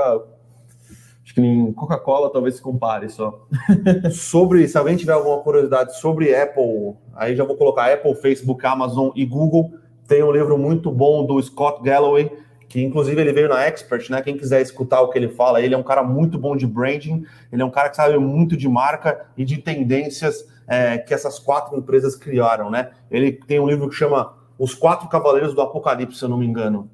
[1.27, 3.49] Acho que nem Coca-Cola talvez se compare só.
[4.14, 9.11] sobre, se alguém tiver alguma curiosidade sobre Apple, aí já vou colocar Apple, Facebook, Amazon
[9.12, 9.72] e Google.
[10.07, 12.31] Tem um livro muito bom do Scott Galloway,
[12.68, 14.22] que inclusive ele veio na Expert, né?
[14.22, 17.24] Quem quiser escutar o que ele fala, ele é um cara muito bom de branding,
[17.52, 21.38] ele é um cara que sabe muito de marca e de tendências é, que essas
[21.38, 22.90] quatro empresas criaram, né?
[23.11, 26.46] Ele tem um livro que chama Os Quatro Cavaleiros do Apocalipse, se eu não me
[26.46, 26.90] engano.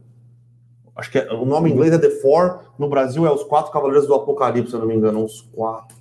[0.94, 3.72] Acho que é, o nome em inglês é The Four, no Brasil é Os Quatro
[3.72, 5.24] Cavaleiros do Apocalipse, se eu não me engano.
[5.24, 5.96] Os quatro.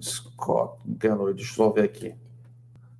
[0.00, 2.14] Scott Galloway, deixa eu só ver aqui.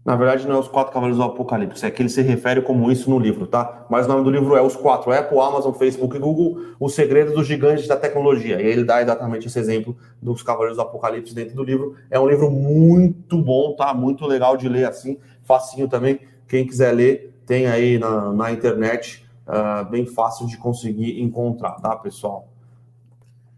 [0.04, 2.90] Na verdade, não é os quatro cavaleiros do Apocalipse, é que ele se refere como
[2.90, 3.86] isso no livro, tá?
[3.88, 7.34] Mas o nome do livro é Os Quatro: Apple, Amazon, Facebook e Google, Os Segredos
[7.34, 8.60] dos Gigantes da Tecnologia.
[8.60, 11.94] E ele dá exatamente esse exemplo dos cavaleiros do Apocalipse dentro do livro.
[12.10, 13.94] É um livro muito bom, tá?
[13.94, 16.18] Muito legal de ler assim, facinho também.
[16.48, 21.94] Quem quiser ler, tem aí na, na internet, uh, bem fácil de conseguir encontrar, tá,
[21.94, 22.48] pessoal?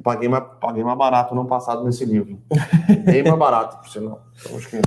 [0.02, 2.38] Paguei mais, paguei mais barato no passado nesse livro.
[3.06, 4.26] Bem mais barato, por sinal.
[4.38, 4.82] Então, acho que.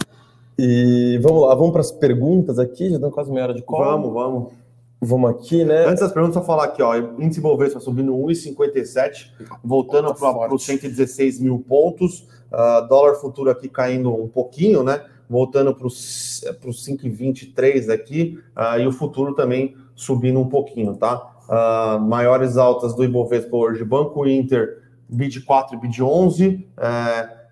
[0.57, 3.83] E vamos lá, vamos para as perguntas aqui, já dão quase meia hora de call.
[3.83, 4.53] Vamos, vamos.
[4.99, 5.85] Vamos aqui, né?
[5.85, 6.95] Antes das perguntas, só falar aqui, ó.
[6.95, 9.29] Índice Bovespa subindo 1,57,
[9.63, 12.27] voltando para os 116 mil pontos.
[12.51, 15.05] Uh, dólar futuro aqui caindo um pouquinho, né?
[15.29, 18.39] Voltando para os 5,23 aqui.
[18.57, 21.35] Uh, e o futuro também subindo um pouquinho, tá?
[21.47, 26.67] Uh, maiores altas do Ibovespa hoje, Banco Inter, BID 4 BID 11,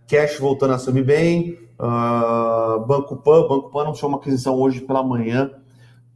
[0.08, 5.04] cash voltando a subir bem, Uh, Banco Pan, Banco Pan anunciou uma aquisição hoje pela
[5.04, 5.52] manhã.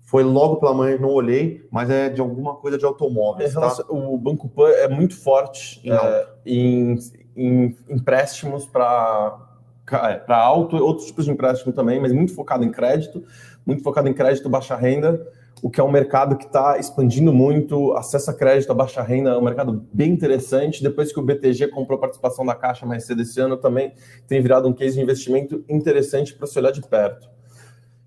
[0.01, 3.55] Foi logo pela manhã, não olhei, mas é de alguma coisa de automóveis.
[3.55, 3.85] É, tá?
[3.89, 6.97] O Banco Pan é muito forte é, em,
[7.35, 9.45] em, empréstimos para
[9.91, 13.23] é, para alto, outros tipos de empréstimo também, mas muito focado em crédito,
[13.65, 15.27] muito focado em crédito baixa renda
[15.61, 19.31] o que é um mercado que está expandindo muito, acesso a crédito, a baixa renda,
[19.31, 20.81] é um mercado bem interessante.
[20.81, 23.93] Depois que o BTG comprou participação da Caixa mais cedo esse ano, também
[24.27, 27.29] tem virado um case de investimento interessante para se olhar de perto.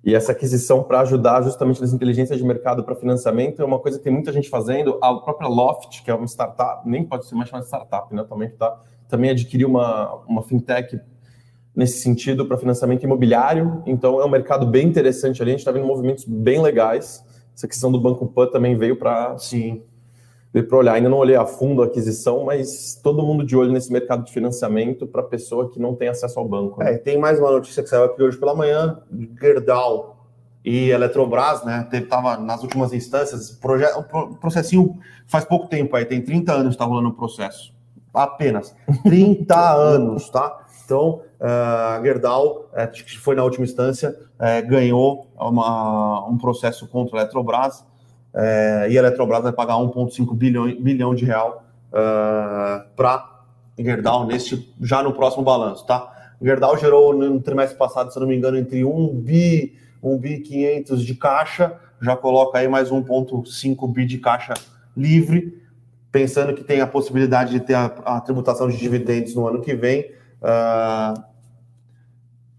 [0.04, 3.98] E essa aquisição para ajudar justamente nas inteligências de mercado para financiamento é uma coisa
[3.98, 4.98] que tem muita gente fazendo.
[5.00, 8.24] A própria Loft, que é uma startup, nem pode ser mais chamada startup, né?
[8.28, 10.98] Também, tá, também adquiriu uma, uma fintech
[11.74, 13.82] nesse sentido para financiamento imobiliário.
[13.86, 15.52] Então é um mercado bem interessante ali.
[15.52, 17.24] A gente está vendo movimentos bem legais.
[17.54, 19.82] Essa questão do Banco Pan também veio para sim
[20.52, 20.94] veio para olhar.
[20.94, 24.32] Ainda não olhei a fundo a aquisição, mas todo mundo de olho nesse mercado de
[24.32, 26.80] financiamento para pessoa que não tem acesso ao banco.
[26.80, 26.94] Né?
[26.94, 29.00] É, tem mais uma notícia que saiu aqui hoje pela manhã:
[29.40, 30.26] Gerdau
[30.64, 31.88] e Eletrobras, né?
[32.08, 36.84] Tava nas últimas instâncias, um processinho faz pouco tempo aí, tem 30 anos que está
[36.84, 37.74] rolando o processo.
[38.14, 40.66] Apenas 30 anos, tá?
[40.84, 46.86] Então, uh, a Gerdau, é, que foi na última instância, é, ganhou uma, um processo
[46.88, 47.84] contra a Eletrobras
[48.34, 53.30] é, e a Eletrobras vai pagar 1,5 bilhão, bilhão de real uh, para
[53.78, 56.10] Gerdau neste, já no próximo balanço, tá?
[56.40, 61.04] Gerdau gerou no trimestre passado, se não me engano, entre 1 bi, 1 bi 500
[61.04, 64.54] de caixa, já coloca aí mais 1,5 bi de caixa
[64.96, 65.62] livre,
[66.10, 69.74] pensando que tem a possibilidade de ter a, a tributação de dividendos no ano que
[69.74, 70.10] vem
[70.42, 71.22] Uh,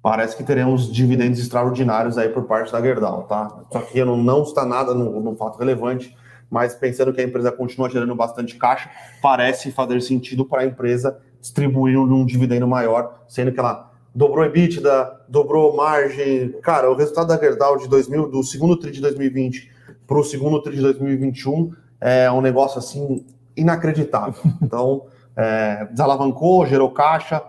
[0.02, 3.64] parece que teremos dividendos extraordinários aí por parte da Gerdau, tá?
[3.72, 6.16] Só que não, não está nada no, no, fato relevante,
[6.50, 8.90] mas pensando que a empresa continua gerando bastante caixa,
[9.22, 14.46] parece fazer sentido para a empresa distribuir um, um dividendo maior, sendo que ela dobrou
[14.46, 16.54] EBITDA, dobrou margem.
[16.62, 19.72] Cara, o resultado da Gerdau de 2000, do segundo TRI de 2020
[20.06, 24.42] para o segundo TRI de 2021 é um negócio assim inacreditável.
[24.62, 27.42] Então, é, desalavancou, gerou caixa,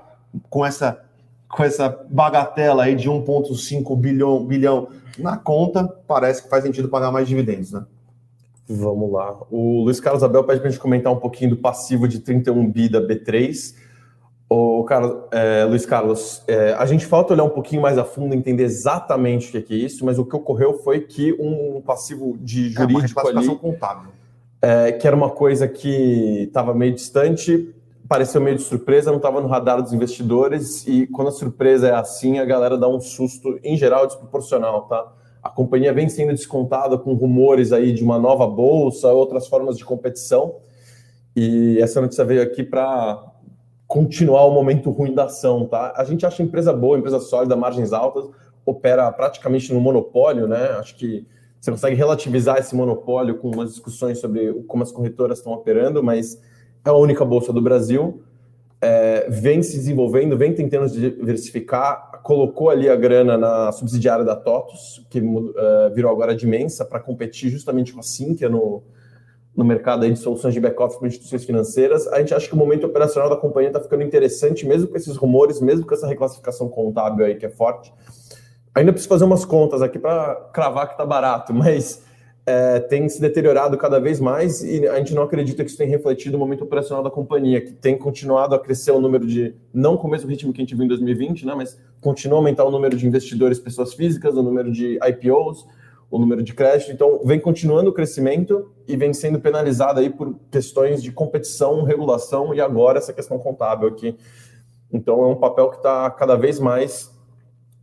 [0.49, 1.01] com essa
[1.49, 7.13] com essa bagatela aí de 1,5 bilhão, bilhão na conta, parece que faz sentido pagar
[7.13, 7.85] mais dividendos, né?
[8.69, 9.39] Vamos lá.
[9.51, 12.71] O Luiz Carlos Abel pede para a gente comentar um pouquinho do passivo de 31
[12.71, 13.75] bi da B3.
[14.49, 18.35] O Carlos, é, Luiz Carlos, é, a gente falta olhar um pouquinho mais a fundo,
[18.35, 22.71] entender exatamente o que é, isso, mas o que ocorreu foi que um passivo de
[22.71, 24.11] jurídico é uma ali, contábil.
[24.63, 27.75] É, que era uma coisa que estava meio distante,
[28.09, 31.95] pareceu meio de surpresa, não estava no radar dos investidores e quando a surpresa é
[31.95, 35.13] assim, a galera dá um susto, em geral, desproporcional, tá?
[35.43, 39.85] A companhia vem sendo descontada com rumores aí de uma nova bolsa, outras formas de
[39.85, 40.57] competição
[41.37, 43.23] e essa notícia veio aqui para
[43.87, 45.93] continuar o momento ruim da ação, tá?
[45.97, 48.29] A gente acha empresa boa, empresa sólida, margens altas,
[48.65, 50.71] opera praticamente no monopólio, né?
[50.79, 51.27] Acho que
[51.61, 56.41] você consegue relativizar esse monopólio com umas discussões sobre como as corretoras estão operando, mas
[56.85, 58.23] é a única bolsa do Brasil,
[58.81, 65.07] é, vem se desenvolvendo, vem tentando diversificar, colocou ali a grana na subsidiária da TOTUS,
[65.09, 65.53] que uh,
[65.95, 68.83] virou agora de Mensa, para competir justamente com a Sinqia no,
[69.57, 72.07] no mercado de soluções de back-office para instituições financeiras.
[72.09, 75.17] A gente acha que o momento operacional da companhia está ficando interessante, mesmo com esses
[75.17, 77.93] rumores, mesmo com essa reclassificação contábil aí que é forte.
[78.75, 82.03] Ainda preciso fazer umas contas aqui para cravar que está barato, mas
[82.47, 85.89] é, tem se deteriorado cada vez mais e a gente não acredita que isso tenha
[85.89, 89.97] refletido no momento operacional da companhia, que tem continuado a crescer o número de, não
[89.97, 92.65] com o mesmo ritmo que a gente viu em 2020, né, mas continua a aumentar
[92.65, 95.67] o número de investidores, pessoas físicas, o número de IPOs,
[96.11, 96.93] o número de crédito.
[96.93, 102.55] Então, vem continuando o crescimento e vem sendo penalizada aí por questões de competição, regulação
[102.55, 104.17] e agora essa questão contábil aqui.
[104.93, 107.11] Então, é um papel que está cada vez mais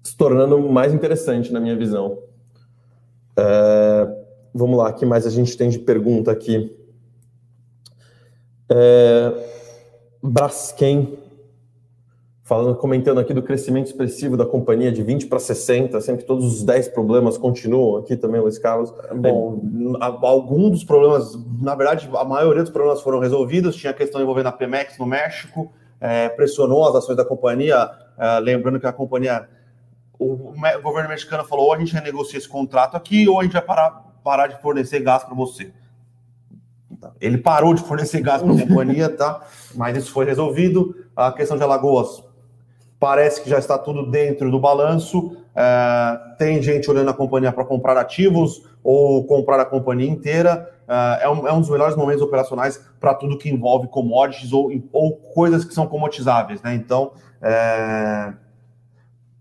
[0.04, 2.20] se tornando mais interessante na minha visão.
[3.36, 4.21] É,
[4.54, 6.76] vamos lá, o que mais a gente tem de pergunta aqui?
[8.70, 9.34] É,
[10.24, 11.18] Braskem,
[12.52, 16.46] falando, comentando aqui do crescimento expressivo da companhia de 20 para 60, sendo que todos
[16.46, 18.94] os 10 problemas continuam aqui também, Luiz Carlos.
[19.16, 19.62] Bom,
[20.00, 23.76] alguns dos problemas, na verdade, a maioria dos problemas foram resolvidos.
[23.76, 28.40] Tinha a questão envolvendo a Pemex no México, é, pressionou as ações da companhia, é,
[28.40, 29.48] lembrando que a companhia,
[30.20, 33.54] o, o, governo mexicano falou: ou a gente renegocia esse contrato aqui, ou a gente
[33.54, 35.72] vai parar, parar de fornecer gás para você.
[37.20, 39.42] Ele parou de fornecer gás para a companhia, tá?
[39.76, 40.96] Mas isso foi resolvido.
[41.16, 42.24] A questão de Alagoas
[43.00, 45.38] parece que já está tudo dentro do balanço.
[45.56, 50.70] É, tem gente olhando a companhia para comprar ativos ou comprar a companhia inteira.
[50.88, 54.72] É, é, um, é um, dos melhores momentos operacionais para tudo que envolve commodities ou,
[54.92, 56.76] ou coisas que são comotizáveis, né?
[56.76, 58.34] Então, é,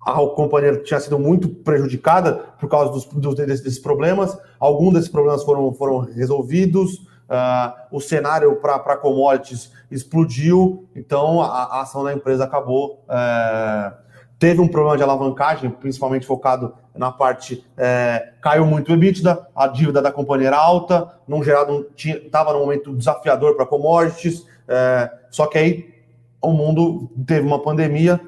[0.01, 4.37] a companhia tinha sido muito prejudicada por causa dos, dos desses, problemas.
[4.59, 7.09] Alguns desses problemas foram, foram resolvidos.
[7.31, 13.05] Uh, o cenário para commodities explodiu, então a, a, ação da empresa acabou.
[13.05, 13.93] Uh,
[14.37, 17.65] teve um problema de alavancagem, principalmente focado na parte.
[17.77, 22.61] Uh, caiu muito o EBITDA, a dívida da companhia era alta, não gerado estava num
[22.61, 25.95] momento desafiador para commodities, é, só que aí
[26.41, 28.21] o mundo teve uma pandemia,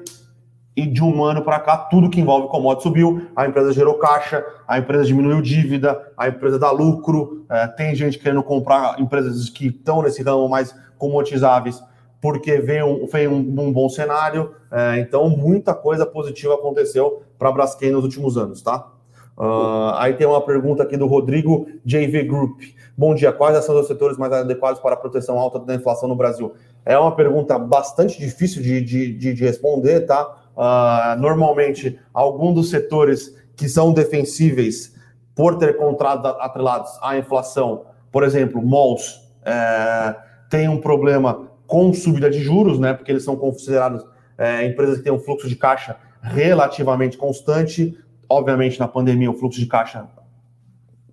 [0.75, 4.43] e de um ano para cá, tudo que envolve commodity subiu, a empresa gerou caixa,
[4.67, 9.67] a empresa diminuiu dívida, a empresa dá lucro, é, tem gente querendo comprar empresas que
[9.67, 11.81] estão nesse ramo mais commoditizáveis,
[12.19, 17.49] porque vem um, vem um, um bom cenário, é, então muita coisa positiva aconteceu para
[17.49, 18.89] a Braskem nos últimos anos, tá?
[19.35, 22.61] Uh, aí tem uma pergunta aqui do Rodrigo JV Group.
[22.95, 26.15] Bom dia, quais são os setores mais adequados para a proteção alta da inflação no
[26.15, 26.53] Brasil?
[26.85, 30.42] É uma pergunta bastante difícil de, de, de, de responder, tá?
[30.55, 34.93] Uh, normalmente, alguns dos setores que são defensíveis
[35.35, 40.15] por ter contratos atrelados à inflação, por exemplo, malls, é,
[40.49, 42.93] tem um problema com subida de juros, né?
[42.93, 44.05] Porque eles são considerados
[44.37, 47.97] é, empresas que têm um fluxo de caixa relativamente constante.
[48.29, 50.07] Obviamente, na pandemia, o fluxo de caixa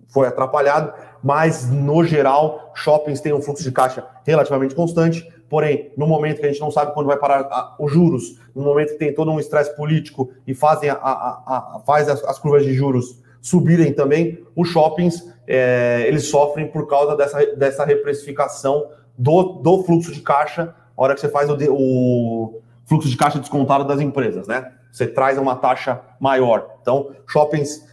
[0.07, 5.27] foi atrapalhado, mas no geral, shoppings têm um fluxo de caixa relativamente constante.
[5.51, 8.93] Porém, no momento que a gente não sabe quando vai parar os juros, no momento
[8.93, 12.63] que tem todo um estresse político e fazem a, a, a faz as, as, curvas
[12.63, 19.43] de juros subirem também, os shoppings é, eles sofrem por causa dessa, dessa reprecificação do,
[19.61, 23.83] do fluxo de caixa, a hora que você faz o, o fluxo de caixa descontado
[23.83, 24.71] das empresas, né?
[24.89, 26.77] Você traz uma taxa maior.
[26.81, 27.85] Então, shoppings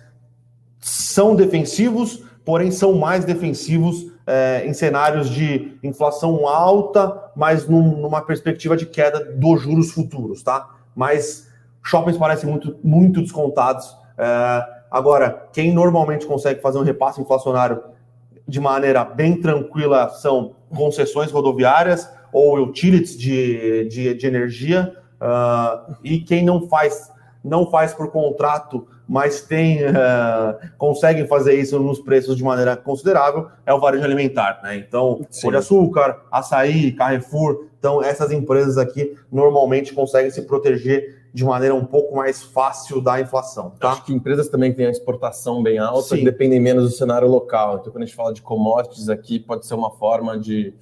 [0.78, 8.22] são defensivos, porém são mais defensivos é, em cenários de inflação alta, mas num, numa
[8.22, 10.66] perspectiva de queda dos juros futuros, tá?
[10.96, 11.46] Mas
[11.84, 13.94] shoppings parecem muito, muito descontados.
[14.16, 17.82] É, agora, quem normalmente consegue fazer um repasse inflacionário
[18.48, 24.96] de maneira bem tranquila são concessões rodoviárias ou utilities de, de, de energia.
[25.20, 27.12] Uh, e quem não faz,
[27.44, 33.48] não faz por contrato mas tem uh, conseguem fazer isso nos preços de maneira considerável
[33.64, 34.76] é o varejo alimentar, né?
[34.76, 41.44] Então, Pão de Açúcar, Açaí, Carrefour, então essas empresas aqui normalmente conseguem se proteger de
[41.44, 43.72] maneira um pouco mais fácil da inflação.
[43.78, 43.92] Tá?
[43.92, 46.24] Acho que empresas também têm a exportação bem alta, Sim.
[46.24, 47.78] dependem menos do cenário local.
[47.80, 50.74] Então, quando a gente fala de commodities aqui, pode ser uma forma de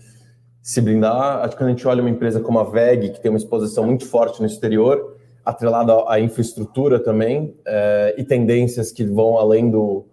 [0.62, 1.40] se blindar.
[1.40, 3.84] Acho que quando a gente olha uma empresa como a VEG, que tem uma exposição
[3.84, 10.04] muito forte no exterior, atrelado à infraestrutura também é, e tendências que vão além do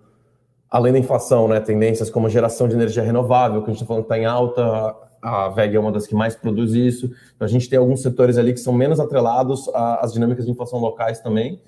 [0.70, 1.60] além da inflação, né?
[1.60, 4.96] Tendências como geração de energia renovável, que a gente está falando que está em alta,
[5.22, 7.12] a VEG é uma das que mais produz isso.
[7.36, 10.80] Então a gente tem alguns setores ali que são menos atrelados às dinâmicas de inflação
[10.80, 11.62] locais também.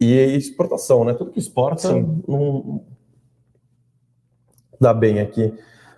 [0.00, 1.12] E exportação, né?
[1.12, 1.92] Tudo que exporta
[2.26, 2.82] não
[4.80, 5.52] dá bem aqui.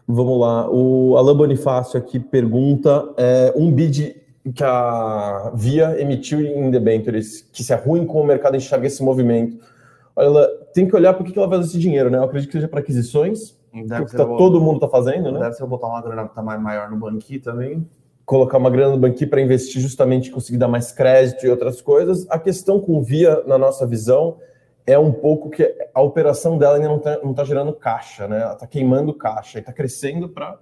[0.07, 0.69] Vamos lá.
[0.69, 4.22] O Alain Bonifácio aqui pergunta: é, um bid
[4.55, 9.03] que a Via emitiu em debentures, que se é ruim como o mercado enxerga esse
[9.03, 9.59] movimento.
[10.17, 12.19] Ela tem que olhar para que ela usar esse dinheiro, né?
[12.19, 15.41] Eu acredito que seja para aquisições, Deve que tá, todo mundo está fazendo, né?
[15.41, 17.89] Deve ser botar uma grana que tá mais maior no banqui também.
[18.27, 22.27] Colocar uma grana no banqui para investir justamente conseguir dar mais crédito e outras coisas.
[22.29, 24.37] A questão com Via, na nossa visão,
[24.87, 28.43] é um pouco que a operação dela ainda não está tá gerando caixa, né?
[28.43, 30.59] Ela está queimando caixa e está crescendo para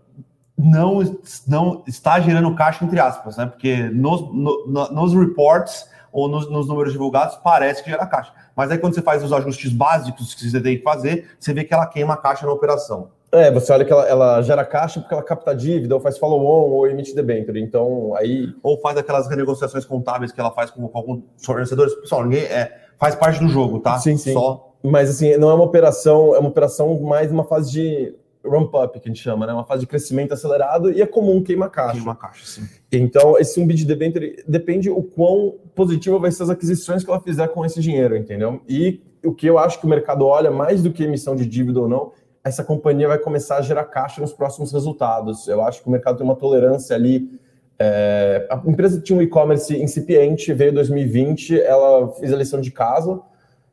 [0.63, 1.01] não,
[1.47, 3.47] não está gerando caixa, entre aspas, né?
[3.47, 8.33] Porque nos, no, nos reports ou nos, nos, números divulgados parece que gera caixa.
[8.55, 11.65] Mas aí quando você faz os ajustes básicos que você tem que fazer, você vê
[11.65, 13.11] que ela queima caixa na operação.
[13.33, 16.69] É, você olha que ela, ela, gera caixa porque ela capta dívida, ou faz follow-on,
[16.71, 17.61] ou emite debenture.
[17.61, 18.53] Então, aí.
[18.61, 21.95] Ou faz aquelas renegociações contábeis que ela faz com, com alguns fornecedores.
[21.95, 23.99] Pessoal, ninguém é, faz parte do jogo, tá?
[23.99, 24.33] Sim, sim.
[24.33, 24.75] Só...
[24.83, 28.15] Mas assim, não é uma operação, é uma operação mais uma fase de
[28.45, 29.53] ramp-up, que a gente chama, né?
[29.53, 31.95] Uma fase de crescimento acelerado e é comum queima caixa.
[31.95, 32.69] Queima caixa, sim.
[32.91, 37.21] Então, esse um bid debenture depende o quão positivo vai ser as aquisições que ela
[37.21, 38.61] fizer com esse dinheiro, entendeu?
[38.69, 41.81] E o que eu acho que o mercado olha mais do que emissão de dívida
[41.81, 42.13] ou não,
[42.43, 45.47] essa companhia vai começar a gerar caixa nos próximos resultados.
[45.47, 47.39] Eu acho que o mercado tem uma tolerância ali.
[47.79, 48.47] É...
[48.51, 53.21] a empresa tinha um e-commerce incipiente, veio 2020, ela fez a lição de casa,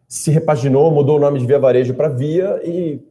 [0.07, 3.01] se repaginou, mudou o nome de Via Varejo para Via e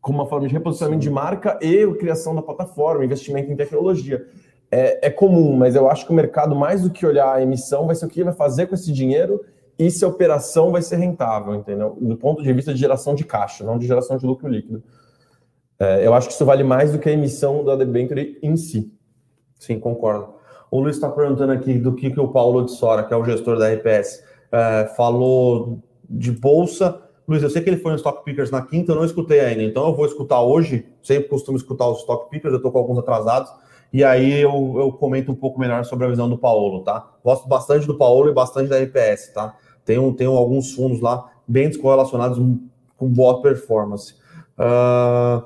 [0.00, 4.26] com uma forma de reposicionamento de marca e criação da plataforma, investimento em tecnologia.
[4.70, 7.86] É, é, comum, mas eu acho que o mercado, mais do que olhar a emissão,
[7.86, 9.44] vai ser o que vai fazer com esse dinheiro
[9.78, 11.96] e se a operação vai ser rentável, entendeu?
[12.00, 14.82] Do ponto de vista de geração de caixa, não de geração de lucro líquido.
[15.78, 18.92] É, eu acho que isso vale mais do que a emissão da debenture em si.
[19.58, 20.34] Sim, concordo.
[20.70, 23.24] O Luiz está perguntando aqui do que, que o Paulo de Sora, que é o
[23.24, 24.22] gestor da RPS,
[24.52, 27.00] é, falou de bolsa.
[27.30, 29.62] Luiz, eu sei que ele foi no Stock Pickers na quinta, eu não escutei ainda,
[29.62, 30.84] então eu vou escutar hoje.
[31.00, 33.52] Sempre costumo escutar os Stock Pickers, eu estou com alguns atrasados.
[33.92, 37.08] E aí eu, eu comento um pouco melhor sobre a visão do Paulo, tá?
[37.24, 39.54] Gosto bastante do Paulo e bastante da RPS, tá?
[39.84, 42.44] Tem, tem alguns fundos lá bem descorrelacionados
[42.96, 44.16] com boa performance.
[44.58, 45.44] Uh,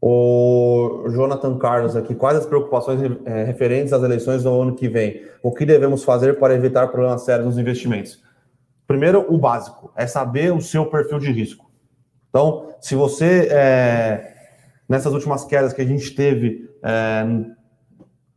[0.00, 5.24] o Jonathan Carlos aqui, quais as preocupações é, referentes às eleições do ano que vem?
[5.42, 8.24] O que devemos fazer para evitar problemas sérios nos investimentos?
[8.86, 11.70] Primeiro, o básico, é saber o seu perfil de risco.
[12.28, 14.34] Então, se você, é,
[14.88, 17.26] nessas últimas quedas que a gente teve, é,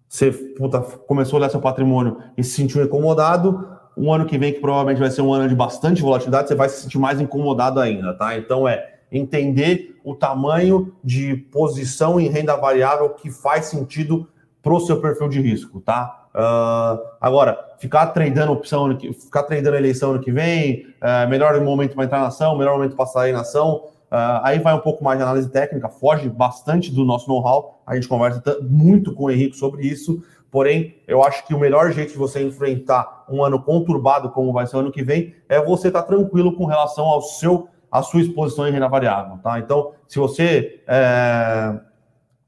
[0.07, 4.53] você puta, começou a olhar seu patrimônio e se sentiu incomodado, um ano que vem,
[4.53, 7.79] que provavelmente vai ser um ano de bastante volatilidade, você vai se sentir mais incomodado
[7.79, 8.37] ainda, tá?
[8.37, 14.27] Então é entender o tamanho de posição em renda variável que faz sentido
[14.61, 16.18] para o seu perfil de risco, tá?
[16.35, 22.05] Uh, agora, ficar tradando opção, ficar tradando eleição ano que vem, uh, melhor momento para
[22.05, 25.19] entrar na ação, melhor momento para sair na ação, Uh, aí vai um pouco mais
[25.19, 27.79] de análise técnica, foge bastante do nosso know-how.
[27.85, 30.23] A gente conversa muito com o Henrique sobre isso.
[30.49, 34.65] Porém, eu acho que o melhor jeito de você enfrentar um ano conturbado como vai
[34.65, 38.01] ser o ano que vem é você estar tá tranquilo com relação ao seu, à
[38.01, 39.59] sua exposição em renda variável, tá?
[39.59, 41.79] Então, se você é,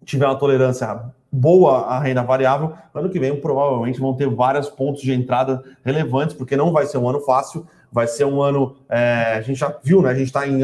[0.03, 5.01] tiver uma tolerância boa à renda variável, ano que vem provavelmente vão ter vários pontos
[5.01, 8.75] de entrada relevantes, porque não vai ser um ano fácil, vai ser um ano.
[8.89, 10.09] É, a gente já viu, né?
[10.09, 10.61] A gente está em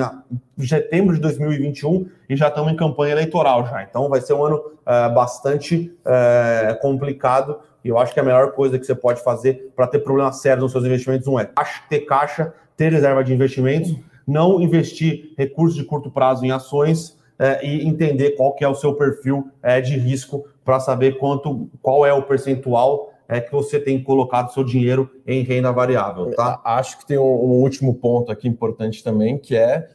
[0.65, 3.83] setembro de 2021 e já estamos em campanha eleitoral já.
[3.83, 7.59] Então vai ser um ano é, bastante é, complicado.
[7.83, 10.63] E eu acho que a melhor coisa que você pode fazer para ter problemas sérios
[10.63, 11.49] nos seus investimentos um é
[11.89, 13.95] ter caixa, ter reserva de investimentos,
[14.25, 18.75] não investir recursos de curto prazo em ações é, e entender qual que é o
[18.75, 23.79] seu perfil é, de risco para saber quanto, qual é o percentual é que você
[23.79, 26.59] tem colocado seu dinheiro em renda variável, tá?
[26.61, 29.87] Acho que tem um, um último ponto aqui importante também, que é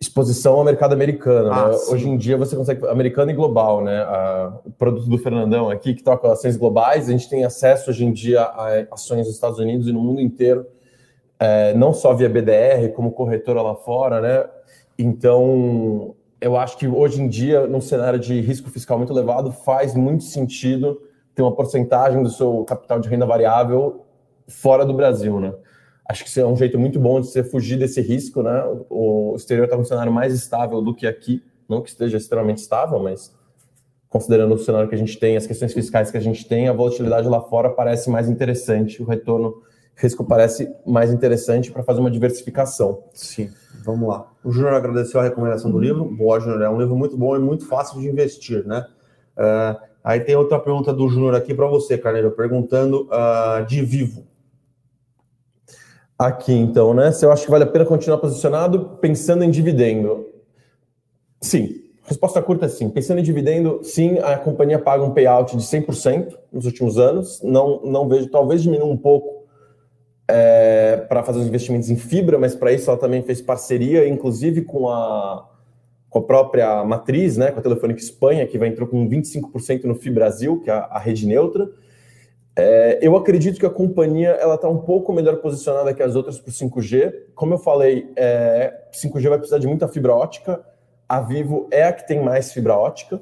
[0.00, 1.52] exposição ao mercado americano.
[1.52, 1.76] Ah, né?
[1.90, 4.06] Hoje em dia você consegue americano e global, né?
[4.64, 8.12] O produto do Fernandão aqui que toca ações globais, a gente tem acesso hoje em
[8.12, 10.66] dia a ações nos Estados Unidos e no mundo inteiro,
[11.38, 14.48] é, não só via BDR, como corretora lá fora, né?
[14.98, 19.94] Então, eu acho que hoje em dia, num cenário de risco fiscal muito elevado, faz
[19.94, 21.00] muito sentido
[21.34, 24.04] ter uma porcentagem do seu capital de renda variável
[24.48, 25.54] fora do Brasil, né?
[26.08, 28.62] Acho que isso é um jeito muito bom de você fugir desse risco, né?
[28.88, 32.98] O exterior está um cenário mais estável do que aqui, não que esteja extremamente estável,
[33.00, 33.34] mas
[34.08, 36.72] considerando o cenário que a gente tem, as questões fiscais que a gente tem, a
[36.72, 39.62] volatilidade lá fora parece mais interessante, o retorno
[39.96, 43.04] risco parece mais interessante para fazer uma diversificação.
[43.12, 43.50] Sim,
[43.84, 44.30] vamos lá.
[44.44, 46.04] O Júnior agradeceu a recomendação do livro.
[46.04, 48.86] Boa, Júnior, é um livro muito bom e muito fácil de investir, né?
[49.36, 54.24] Uh, Aí tem outra pergunta do Júnior aqui para você, Carneiro, perguntando uh, de vivo.
[56.16, 57.10] Aqui, então, né?
[57.10, 60.28] Se eu acho que vale a pena continuar posicionado pensando em dividendo.
[61.40, 61.82] Sim.
[62.04, 62.88] Resposta curta é sim.
[62.88, 67.42] Pensando em dividendo, sim, a companhia paga um payout de 100% nos últimos anos.
[67.42, 69.35] Não, não vejo, talvez diminua um pouco
[70.28, 74.62] é, para fazer os investimentos em fibra, mas para isso ela também fez parceria, inclusive
[74.62, 75.48] com a
[76.16, 79.94] com a própria matriz, né, com a Telefônica Espanha, que vai entrar com 25% no
[79.94, 81.68] FI Brasil, que é a, rede neutra.
[82.56, 86.38] É, eu acredito que a companhia ela está um pouco melhor posicionada que as outras
[86.38, 87.12] para o 5G.
[87.34, 90.64] Como eu falei, é, 5G vai precisar de muita fibra ótica.
[91.06, 93.20] A Vivo é a que tem mais fibra ótica,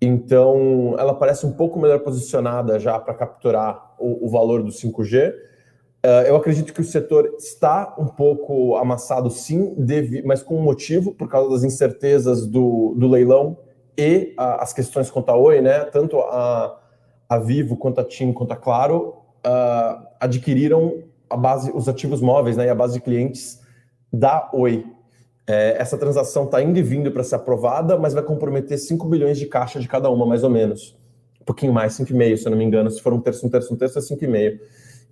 [0.00, 5.32] então ela parece um pouco melhor posicionada já para capturar o, o valor do 5G.
[6.04, 9.76] Uh, eu acredito que o setor está um pouco amassado, sim,
[10.24, 13.56] mas com um motivo, por causa das incertezas do, do leilão
[13.96, 15.84] e a, as questões quanto a Oi, né?
[15.84, 16.76] Tanto a,
[17.28, 19.14] a Vivo, quanto a TIM, quanto a Claro,
[19.46, 23.60] uh, adquiriram a base, os ativos móveis né, e a base de clientes
[24.12, 24.84] da Oi.
[25.46, 29.38] É, essa transação está indo e vindo para ser aprovada, mas vai comprometer 5 bilhões
[29.38, 30.96] de caixa de cada uma, mais ou menos.
[31.40, 32.90] Um pouquinho mais, 5,5, se eu não me engano.
[32.90, 34.60] Se for um terço, um terço, um terço, é 5,5.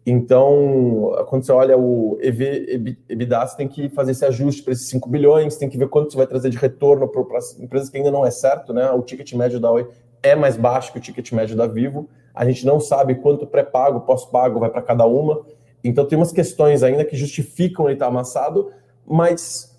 [0.05, 4.89] Então, quando você olha o EV, EBITDA, você tem que fazer esse ajuste para esses
[4.89, 7.99] 5 bilhões, tem que ver quanto você vai trazer de retorno para as empresas que
[7.99, 8.91] ainda não é certo, né?
[8.91, 9.87] O ticket médio da Oi
[10.23, 12.09] é mais baixo que o ticket médio da Vivo.
[12.35, 15.43] A gente não sabe quanto pré-pago, pós-pago vai para cada uma.
[15.85, 18.71] Então tem umas questões ainda que justificam ele estar tá amassado,
[19.07, 19.71] mas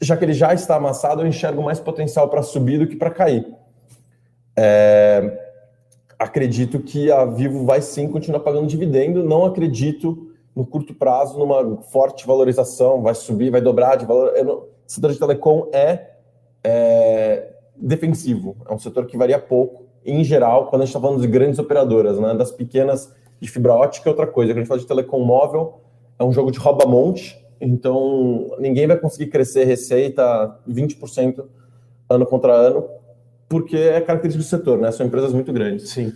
[0.00, 3.10] já que ele já está amassado, eu enxergo mais potencial para subir do que para
[3.10, 3.46] cair.
[4.56, 5.39] É,
[6.20, 11.78] acredito que a Vivo vai sim continuar pagando dividendo, não acredito no curto prazo numa
[11.84, 14.32] forte valorização, vai subir, vai dobrar de valor.
[14.44, 16.10] Não, o setor de telecom é,
[16.62, 21.22] é defensivo, é um setor que varia pouco, em geral, quando a gente está falando
[21.22, 24.52] de grandes operadoras, né, das pequenas de fibra ótica é outra coisa.
[24.52, 25.80] Quando a gente fala de telecom móvel,
[26.18, 31.44] é um jogo de rouba-monte, então ninguém vai conseguir crescer receita 20%
[32.10, 32.86] ano contra ano,
[33.50, 34.92] porque é característica do setor, né?
[34.92, 35.90] São empresas muito grandes.
[35.90, 36.14] Sim.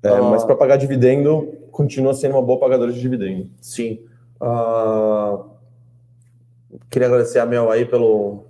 [0.00, 0.30] É, uh...
[0.30, 3.50] Mas para pagar dividendo, continua sendo uma boa pagadora de dividendo.
[3.60, 3.98] Sim.
[4.40, 5.56] Uh...
[6.88, 8.44] Queria agradecer a Mel aí pelo,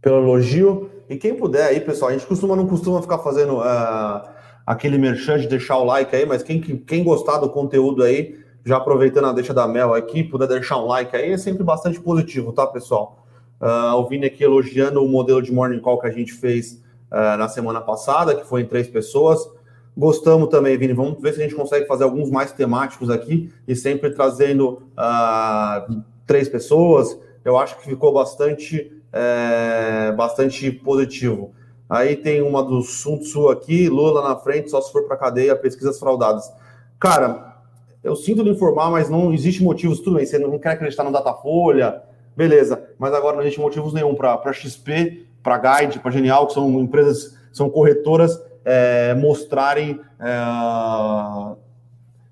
[0.00, 0.88] pelo elogio.
[1.08, 4.28] E quem puder aí, pessoal, a gente costuma não costuma ficar fazendo uh,
[4.64, 8.76] aquele merchan de deixar o like aí, mas quem, quem gostar do conteúdo aí, já
[8.76, 12.52] aproveitando a deixa da Mel aqui, puder deixar um like aí, é sempre bastante positivo,
[12.52, 13.26] tá, pessoal?
[13.60, 16.83] Uh, o Vini aqui elogiando o modelo de morning call que a gente fez
[17.14, 19.48] uh, na semana passada, que foi em três pessoas.
[19.96, 20.92] Gostamos também, Vini.
[20.92, 26.02] Vamos ver se a gente consegue fazer alguns mais temáticos aqui e sempre trazendo uh,
[26.26, 27.16] três pessoas.
[27.44, 31.52] Eu acho que ficou bastante, é, bastante positivo.
[31.88, 35.54] Aí tem uma do Sun Tzu aqui, Lula na frente, só se for para cadeia,
[35.54, 36.50] pesquisas fraudadas.
[36.98, 37.58] Cara,
[38.02, 41.12] eu sinto de informar, mas não existe motivos, tudo bem, você não quer acreditar no
[41.12, 42.02] Datafolha,
[42.34, 46.80] beleza, mas agora não existe motivos nenhum para XP, para Guide, para Genial, que são
[46.80, 51.56] empresas, são corretoras, é, mostrarem é,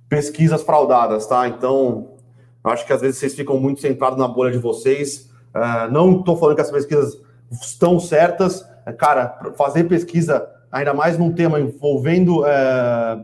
[0.09, 1.47] pesquisas fraudadas, tá?
[1.47, 2.09] Então,
[2.65, 5.31] acho que às vezes vocês ficam muito centrados na bolha de vocês.
[5.55, 11.33] É, não estou falando que as pesquisas estão certas, cara, fazer pesquisa, ainda mais num
[11.33, 13.23] tema envolvendo é,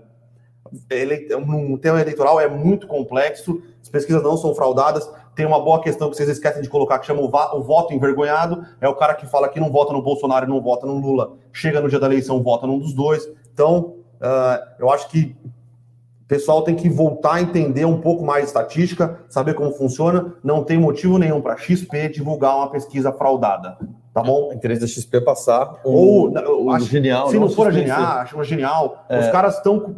[0.90, 5.10] ele, um tema eleitoral, é muito complexo, as pesquisas não são fraudadas.
[5.34, 8.64] Tem uma boa questão que vocês esquecem de colocar, que chama o, o voto envergonhado.
[8.80, 11.36] É o cara que fala que não vota no Bolsonaro e não vota no Lula.
[11.52, 13.28] Chega no dia da eleição, vota num dos dois.
[13.52, 18.42] Então, uh, eu acho que o pessoal tem que voltar a entender um pouco mais
[18.42, 20.34] de estatística, saber como funciona.
[20.42, 23.78] Não tem motivo nenhum para XP divulgar uma pesquisa fraudada.
[24.12, 24.48] Tá bom?
[24.48, 25.80] O interesse da XP passar.
[25.84, 27.30] Um, Ou, um acho, genial.
[27.30, 29.04] Se não for a genial, acho uma genial.
[29.08, 29.20] É.
[29.20, 29.94] Os caras estão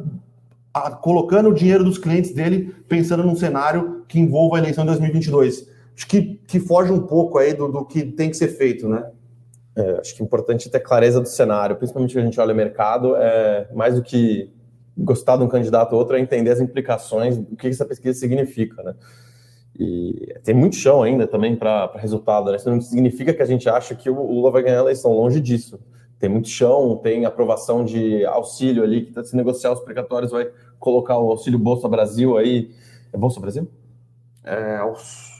[1.00, 5.68] colocando o dinheiro dos clientes dele pensando num cenário que envolva a eleição de 2022.
[5.96, 9.10] Acho que, que foge um pouco aí do, do que tem que ser feito, né?
[9.76, 12.56] É, acho que é importante ter clareza do cenário, principalmente quando a gente olha o
[12.56, 14.52] mercado, é mais do que
[14.96, 18.82] gostar de um candidato ou outro, é entender as implicações do que essa pesquisa significa,
[18.82, 18.94] né?
[19.78, 22.56] E tem muito chão ainda também para resultado, né?
[22.56, 25.40] Isso não significa que a gente acha que o Lula vai ganhar a eleição, longe
[25.40, 25.80] disso.
[26.20, 30.50] Tem muito chão, tem aprovação de auxílio ali, que está se negociar os precatórios, vai
[30.78, 32.70] colocar o auxílio Bolsa Brasil aí.
[33.12, 33.66] É Bolsa Brasil?
[34.44, 34.78] É,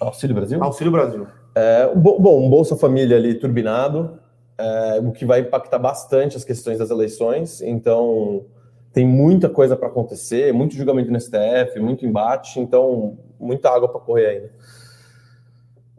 [0.01, 0.63] Auxílio Brasil?
[0.63, 1.27] Auxílio Brasil.
[1.55, 4.19] É, bom, um Bolsa Família ali turbinado,
[4.57, 7.61] é, o que vai impactar bastante as questões das eleições.
[7.61, 8.45] Então,
[8.93, 14.01] tem muita coisa para acontecer, muito julgamento no STF, muito embate, então muita água para
[14.01, 14.51] correr ainda.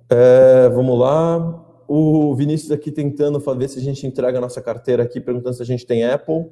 [0.10, 1.71] É, vamos lá.
[1.94, 5.62] O Vinícius aqui tentando ver se a gente entrega a nossa carteira aqui, perguntando se
[5.62, 6.46] a gente tem Apple.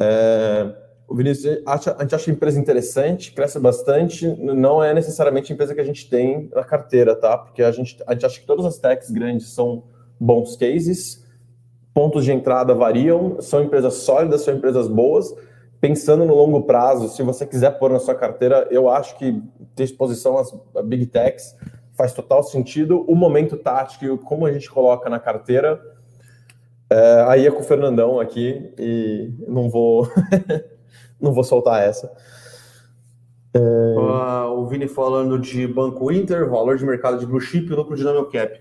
[0.00, 0.74] É,
[1.06, 5.54] o Vinícius, acha, a gente acha a empresa interessante, cresce bastante, não é necessariamente a
[5.54, 7.38] empresa que a gente tem na carteira, tá?
[7.38, 9.84] Porque a gente, a gente acha que todas as techs grandes são
[10.18, 11.24] bons cases,
[11.94, 15.32] pontos de entrada variam, são empresas sólidas, são empresas boas,
[15.80, 19.40] pensando no longo prazo, se você quiser pôr na sua carteira, eu acho que
[19.76, 20.52] ter exposição às
[20.84, 21.54] big techs
[21.94, 23.04] faz total sentido.
[23.08, 25.80] O momento tático, como a gente coloca na carteira,
[26.90, 30.08] é, aí é com o Fernandão aqui e não vou
[31.20, 32.12] não vou soltar essa.
[33.54, 33.58] É...
[33.58, 37.96] Uh, o Vini falando de Banco Inter, valor de mercado de blue chip e lucro
[37.96, 38.60] de nano cap.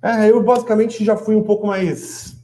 [0.00, 2.36] É, eu basicamente já fui um pouco mais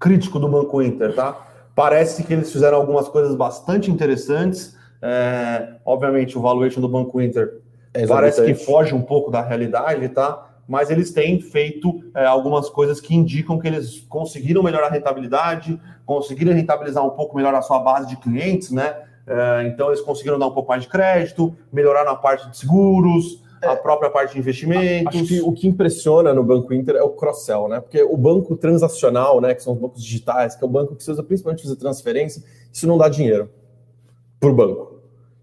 [0.00, 1.46] crítico do Banco Inter, tá?
[1.76, 4.76] Parece que eles fizeram algumas coisas bastante interessantes.
[5.00, 7.61] É, obviamente, o valuation do Banco Inter
[7.94, 10.50] é parece que foge um pouco da realidade, tá?
[10.66, 15.78] Mas eles têm feito é, algumas coisas que indicam que eles conseguiram melhorar a rentabilidade,
[16.06, 18.96] conseguiram rentabilizar um pouco melhor a sua base de clientes, né?
[19.26, 23.42] É, então eles conseguiram dar um pouco mais de crédito, melhorar na parte de seguros,
[23.60, 25.14] é, a própria parte de investimentos.
[25.14, 27.80] Acho que o que impressiona no Banco Inter é o cross-sell, né?
[27.80, 31.04] Porque o banco transacional, né, que são os bancos digitais, que é o banco que
[31.04, 33.48] se usa principalmente fazer transferência, isso não dá dinheiro
[34.40, 34.91] para o banco.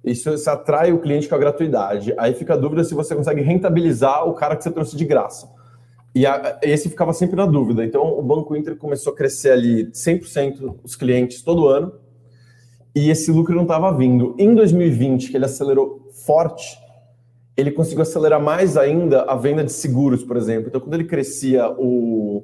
[0.09, 2.13] Isso, isso atrai o cliente com a gratuidade.
[2.17, 5.49] Aí fica a dúvida se você consegue rentabilizar o cara que você trouxe de graça.
[6.13, 7.85] E a, esse ficava sempre na dúvida.
[7.85, 11.93] Então, o Banco Inter começou a crescer ali 100% os clientes todo ano,
[12.95, 14.35] e esse lucro não estava vindo.
[14.37, 16.77] Em 2020, que ele acelerou forte,
[17.55, 20.69] ele conseguiu acelerar mais ainda a venda de seguros, por exemplo.
[20.69, 22.43] Então, quando ele crescia o,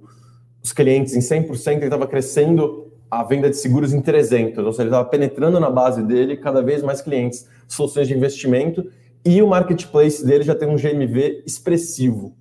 [0.63, 4.84] os clientes em 100%, ele estava crescendo a venda de seguros em 300, ou seja,
[4.84, 8.89] ele estava penetrando na base dele cada vez mais clientes, soluções de investimento,
[9.24, 12.36] e o marketplace dele já tem um GMV expressivo.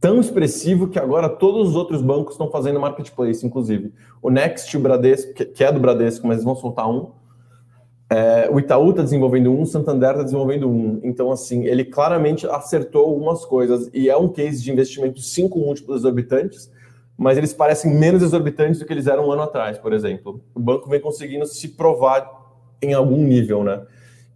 [0.00, 3.92] Tão expressivo que agora todos os outros bancos estão fazendo marketplace, inclusive.
[4.20, 7.10] O Next, o Bradesco, que é do Bradesco, mas eles vão soltar um,
[8.12, 11.00] é, o Itaú está desenvolvendo um, o Santander está desenvolvendo um.
[11.02, 13.88] Então, assim, ele claramente acertou algumas coisas.
[13.94, 16.70] E é um case de investimento cinco múltiplos exorbitantes,
[17.22, 20.42] mas eles parecem menos exorbitantes do que eles eram um ano atrás, por exemplo.
[20.54, 22.28] O banco vem conseguindo se provar
[22.82, 23.82] em algum nível, né?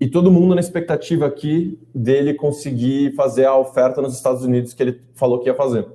[0.01, 4.83] E todo mundo na expectativa aqui dele conseguir fazer a oferta nos Estados Unidos que
[4.83, 5.87] ele falou que ia fazer.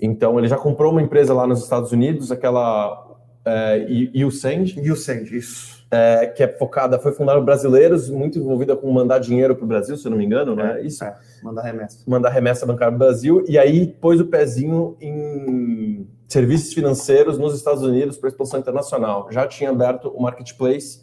[0.00, 3.86] Então, ele já comprou uma empresa lá nos Estados Unidos, aquela é,
[4.24, 4.78] Usend.
[4.90, 9.56] Usend, isso é, que é focada, foi fundada por brasileiros, muito envolvida com mandar dinheiro
[9.56, 10.80] para o Brasil, se eu não me engano, né?
[10.80, 11.02] É, isso.
[11.02, 11.98] É, mandar remessa.
[12.06, 17.56] Mandar remessa bancária para o Brasil, e aí pôs o pezinho em serviços financeiros nos
[17.56, 19.26] Estados Unidos para expansão internacional.
[19.32, 21.00] Já tinha aberto o marketplace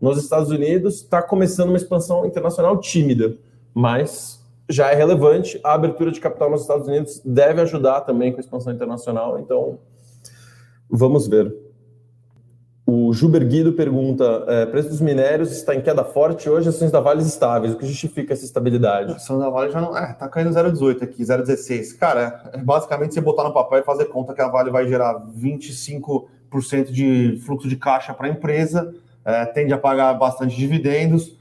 [0.00, 3.36] nos Estados Unidos, está começando uma expansão internacional tímida,
[3.74, 5.60] mas já é relevante.
[5.62, 9.78] A abertura de capital nos Estados Unidos deve ajudar também com a expansão internacional, então
[10.90, 11.54] vamos ver.
[12.94, 17.00] O Juber Guido pergunta: é, preço dos minérios está em queda forte hoje, ações da
[17.00, 17.72] Vale estáveis.
[17.72, 19.12] O que justifica essa estabilidade?
[19.12, 19.96] A ação da Vale já não.
[19.96, 21.96] É, tá caindo 0,18 aqui, 0,16.
[21.96, 25.24] Cara, é basicamente você botar no papel e fazer conta que a Vale vai gerar
[25.26, 26.28] 25%
[26.90, 31.38] de fluxo de caixa para a empresa, é, tende a pagar bastante dividendos.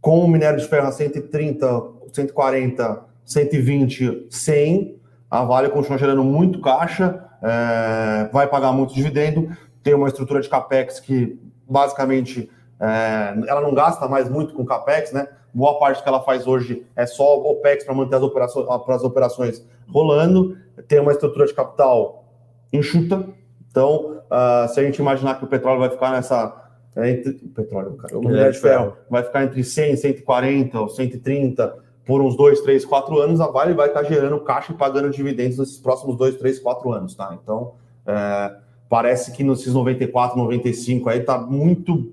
[0.00, 1.82] Com o minério de ferro a 130,
[2.12, 4.96] 140, 120, 100,
[5.30, 10.48] a Vale continua gerando muito caixa, é, vai pagar muito dividendo tem uma estrutura de
[10.48, 12.50] capex que basicamente
[12.80, 15.28] é, ela não gasta mais muito com capex, né?
[15.52, 19.66] Boa parte que ela faz hoje é só opex para manter as operações, as operações
[19.88, 20.56] rolando.
[20.86, 22.24] Tem uma estrutura de capital
[22.72, 23.28] enxuta.
[23.68, 27.96] Então, uh, se a gente imaginar que o petróleo vai ficar nessa é, entre, petróleo,
[27.96, 32.62] cara, o minério de ferro vai ficar entre 100, 140 ou 130 por uns 2,
[32.62, 36.36] 3, 4 anos, a Vale vai estar gerando caixa e pagando dividendos nesses próximos 2,
[36.36, 37.38] 3, 4 anos, tá?
[37.40, 37.74] Então,
[38.06, 38.56] é,
[38.90, 42.12] Parece que nesses 94, 95 aí tá muito.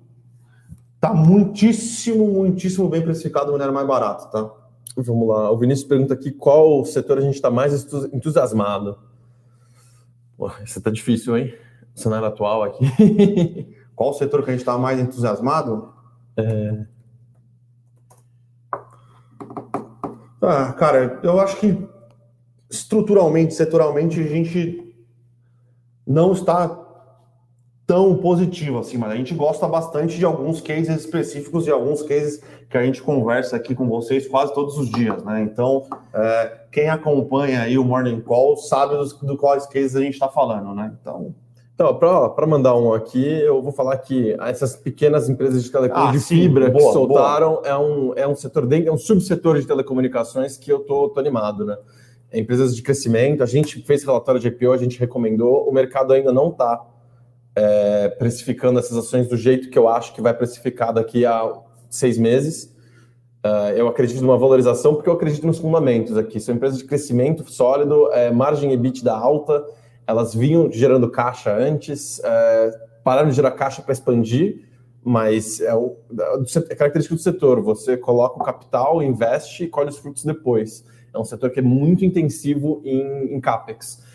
[0.99, 4.51] Tá muitíssimo, muitíssimo bem precificado minério mais barato, tá?
[4.95, 5.49] Vamos lá.
[5.51, 8.99] O Vinícius pergunta aqui qual setor a gente está mais entusiasmado.
[10.37, 11.51] Pô, esse tá difícil, hein?
[11.95, 12.85] O cenário atual aqui.
[13.95, 15.91] qual setor que a gente está mais entusiasmado?
[16.37, 16.85] É...
[20.39, 21.75] Ah, cara, eu acho que
[22.69, 24.86] estruturalmente, setoralmente, a gente
[26.07, 26.85] não está
[27.85, 32.41] tão positivo assim, mas a gente gosta bastante de alguns cases específicos e alguns cases
[32.69, 35.41] que a gente conversa aqui com vocês quase todos os dias, né?
[35.41, 40.13] Então, é, quem acompanha aí o Morning Call sabe dos, do quais cases a gente
[40.13, 40.93] está falando, né?
[41.01, 41.33] Então,
[41.73, 46.11] então, para mandar um aqui, eu vou falar que essas pequenas empresas de telecom ah,
[46.11, 49.67] de fibra boa, que soltaram é um, é um setor dentro, é um subsetor de
[49.67, 51.77] telecomunicações que eu tô, tô animado, né?
[52.33, 53.43] Empresas de crescimento.
[53.43, 55.67] A gente fez relatório de IPO, a gente recomendou.
[55.67, 56.85] O mercado ainda não está
[57.55, 61.51] é, precificando essas ações do jeito que eu acho que vai precificar daqui a
[61.89, 62.75] seis meses.
[63.45, 66.39] Uh, eu acredito numa valorização porque eu acredito nos fundamentos aqui.
[66.39, 69.65] São empresas de crescimento sólido, é, margem EBITDA alta,
[70.05, 72.71] elas vinham gerando caixa antes, é,
[73.03, 74.67] pararam de gerar caixa para expandir,
[75.03, 75.95] mas é, o,
[76.69, 77.61] é característica do setor.
[77.61, 80.83] Você coloca o capital, investe e colhe os frutos depois.
[81.17, 84.05] É um setor que é muito intensivo em, em CAPEX.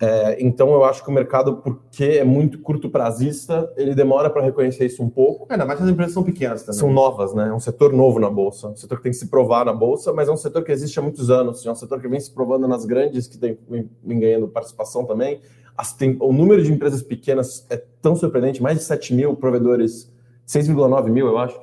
[0.00, 4.42] É, então, eu acho que o mercado, porque é muito curto prazista, ele demora para
[4.42, 5.46] reconhecer isso um pouco.
[5.48, 6.78] É, ainda mais as empresas são pequenas também.
[6.78, 7.48] São novas, né?
[7.48, 8.68] É um setor novo na Bolsa.
[8.68, 10.98] Um setor que tem que se provar na Bolsa, mas é um setor que existe
[10.98, 11.64] há muitos anos.
[11.66, 15.04] É um setor que vem se provando nas grandes, que tem, vem, vem ganhando participação
[15.04, 15.40] também.
[15.76, 20.12] As, tem, o número de empresas pequenas é tão surpreendente mais de 7 mil provedores,
[20.46, 21.58] 6,9 mil, eu acho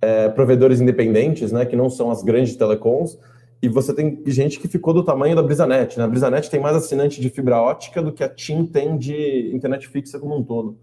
[0.00, 3.18] é, provedores independentes, né, que não são as grandes telecoms,
[3.62, 5.98] e você tem gente que ficou do tamanho da Brisanet.
[5.98, 6.04] Né?
[6.04, 9.88] A Brisanet tem mais assinante de fibra ótica do que a TIM tem de internet
[9.88, 10.76] fixa como um todo.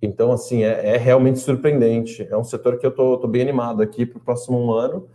[0.00, 2.26] Então, assim, é, é realmente surpreendente.
[2.30, 5.06] É um setor que eu estou bem animado aqui para o próximo ano.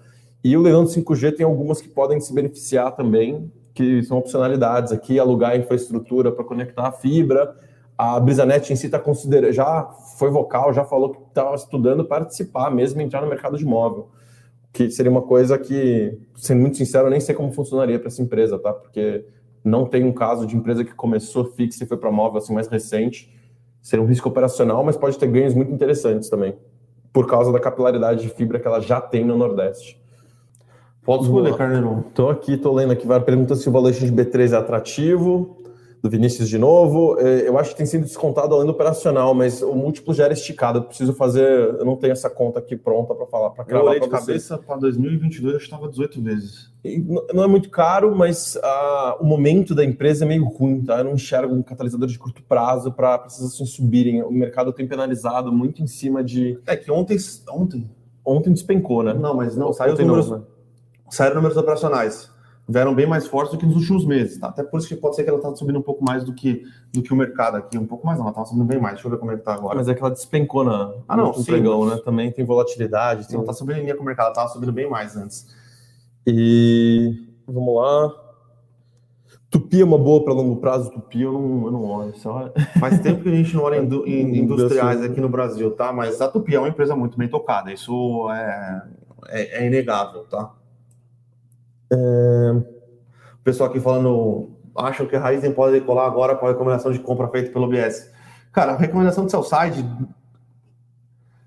[0.43, 4.91] E o leilão do 5G tem algumas que podem se beneficiar também, que são opcionalidades
[4.91, 7.55] aqui, alugar infraestrutura para conectar a fibra.
[7.97, 9.83] A Brisanet em si está considerando, já
[10.17, 14.09] foi vocal, já falou que estava estudando participar mesmo, entrar no mercado de móvel
[14.73, 18.21] que seria uma coisa que, sendo muito sincero, eu nem sei como funcionaria para essa
[18.21, 18.73] empresa, tá?
[18.73, 19.25] Porque
[19.63, 22.67] não tem um caso de empresa que começou fixa e foi para móvel assim mais
[22.67, 23.33] recente.
[23.81, 26.55] Seria um risco operacional, mas pode ter ganhos muito interessantes também,
[27.11, 29.99] por causa da capilaridade de fibra que ela já tem no Nordeste.
[31.03, 32.05] Pode escolher, Carneiro.
[32.07, 35.60] Estou aqui, estou lendo aqui, vai perguntando se o valuation de B3 é atrativo
[36.01, 37.19] do Vinícius de novo.
[37.19, 40.33] É, eu acho que tem sido descontado além do operacional, mas o múltiplo já era
[40.33, 40.79] esticado.
[40.79, 41.45] Eu preciso fazer.
[41.45, 43.51] Eu não tenho essa conta aqui pronta para falar.
[43.51, 46.71] Para cravar de cabeça para 2022 eu estava 18 vezes.
[46.83, 46.97] E
[47.31, 50.97] não é muito caro, mas uh, o momento da empresa é meio ruim, tá?
[50.97, 54.23] Eu não enxergo um catalisador de curto prazo para as ações subirem.
[54.23, 56.59] O mercado tem penalizado muito em cima de.
[56.65, 57.17] É que ontem.
[57.49, 57.87] Ontem,
[58.25, 59.13] ontem despencou, né?
[59.13, 60.43] Não, mas não, saiu números, não, né?
[61.09, 62.31] saíram números operacionais
[62.71, 64.39] vieram bem mais fortes do que nos últimos meses.
[64.39, 64.47] Tá?
[64.47, 66.63] Até por isso que pode ser que ela está subindo um pouco mais do que,
[66.93, 67.77] do que o mercado aqui.
[67.77, 68.95] Um pouco mais não, ela está subindo bem mais.
[68.95, 69.75] Deixa eu ver como é que está agora.
[69.75, 71.99] Mas é que ela despencou na, ah, não, no pregão, né?
[72.03, 73.25] Também tem volatilidade.
[73.25, 75.47] Sim, Não está subindo em linha com o mercado, ela estava subindo bem mais antes.
[76.25, 78.11] E vamos lá.
[79.49, 80.89] Tupi é uma boa para longo prazo?
[80.91, 82.15] Tupi eu não, eu não olho.
[82.15, 82.51] Só...
[82.79, 85.91] Faz tempo que a gente não olha em, em industriais aqui no Brasil, tá?
[85.91, 87.71] Mas a Tupi é uma empresa muito bem tocada.
[87.71, 88.81] Isso é,
[89.27, 90.53] é, é inegável, tá?
[91.91, 92.51] É...
[93.41, 96.99] O pessoal aqui falando, acham que a Raizen pode decolar agora com a recomendação de
[96.99, 98.11] compra feita pelo BS.
[98.51, 99.85] Cara, a recomendação de sell-side,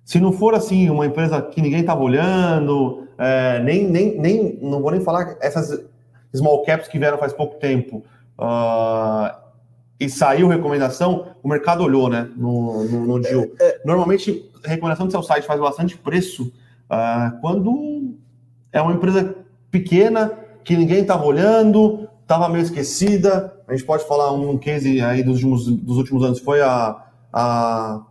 [0.04, 4.82] se não for assim, uma empresa que ninguém estava olhando, é, nem, nem, nem, não
[4.82, 5.84] vou nem falar essas
[6.34, 8.04] small caps que vieram faz pouco tempo,
[8.38, 9.34] uh,
[10.00, 13.44] e saiu recomendação, o mercado olhou, né, no, no, no deal.
[13.60, 13.80] É, é.
[13.84, 16.52] Normalmente, recomendação de seu site faz bastante preço
[16.90, 18.14] uh, quando
[18.72, 19.43] é uma empresa
[19.74, 23.52] pequena, que ninguém estava olhando, estava meio esquecida.
[23.66, 26.96] A gente pode falar um case aí dos últimos, dos últimos anos, foi a.
[27.32, 28.02] a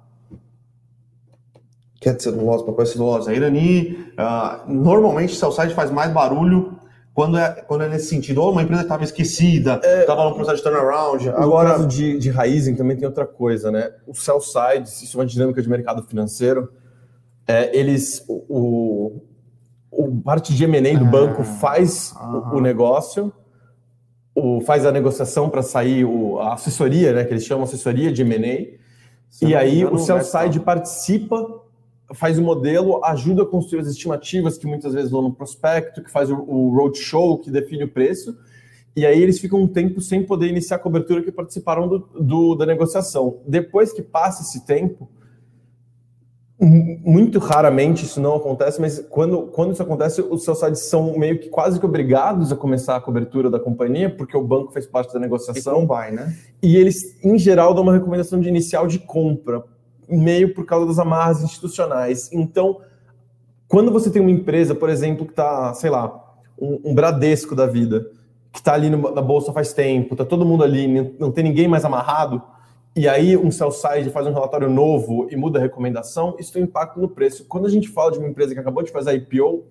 [2.01, 3.97] quer dizer, celulose, papel celulose, a Irani.
[4.13, 6.77] Uh, normalmente, seu site faz mais barulho
[7.13, 8.41] quando é, quando é nesse sentido.
[8.41, 11.29] Ou uma empresa que estava esquecida, estava é, no processo de turnaround.
[11.29, 13.91] Agora, no caso de, de Raizen também tem outra coisa, né?
[14.05, 16.73] O sell side, isso é uma dinâmica de mercado financeiro.
[17.47, 19.21] É, eles, o,
[19.95, 23.31] o parte de M&A do banco ah, faz o, o, negócio,
[24.35, 28.21] o, faz a negociação para sair o, a assessoria, né, que eles chamam assessoria de
[28.21, 28.77] M&A,
[29.41, 31.61] e aí o sell side participa,
[32.13, 36.11] faz o modelo, ajuda a construir as estimativas que muitas vezes vão no prospecto, que
[36.11, 38.37] faz o, o roadshow, que define o preço,
[38.95, 42.55] e aí eles ficam um tempo sem poder iniciar a cobertura que participaram do, do
[42.55, 43.39] da negociação.
[43.47, 45.09] Depois que passa esse tempo,
[46.63, 51.39] muito raramente isso não acontece, mas quando, quando isso acontece, os seus sites são meio
[51.39, 55.13] que quase que obrigados a começar a cobertura da companhia, porque o banco fez parte
[55.13, 55.83] da negociação.
[55.83, 56.33] E vai, né?
[56.61, 59.63] E eles, em geral, dão uma recomendação de inicial de compra,
[60.07, 62.31] meio por causa das amarras institucionais.
[62.31, 62.79] Então,
[63.67, 67.65] quando você tem uma empresa, por exemplo, que está, sei lá, um, um, Bradesco da
[67.65, 68.07] vida,
[68.51, 71.67] que está ali no, na bolsa faz tempo, está todo mundo ali, não tem ninguém
[71.67, 72.41] mais amarrado,
[72.95, 76.63] e aí um sell side faz um relatório novo e muda a recomendação, isso tem
[76.63, 77.45] impacto no preço.
[77.45, 79.63] Quando a gente fala de uma empresa que acabou de fazer IPO,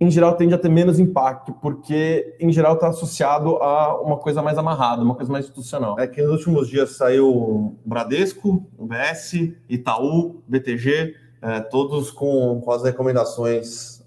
[0.00, 4.42] em geral tende a ter menos impacto, porque em geral está associado a uma coisa
[4.42, 5.98] mais amarrada, uma coisa mais institucional.
[5.98, 12.82] É que nos últimos dias saiu Bradesco, UBS, Itaú, BTG, é, todos com, com as
[12.82, 13.97] recomendações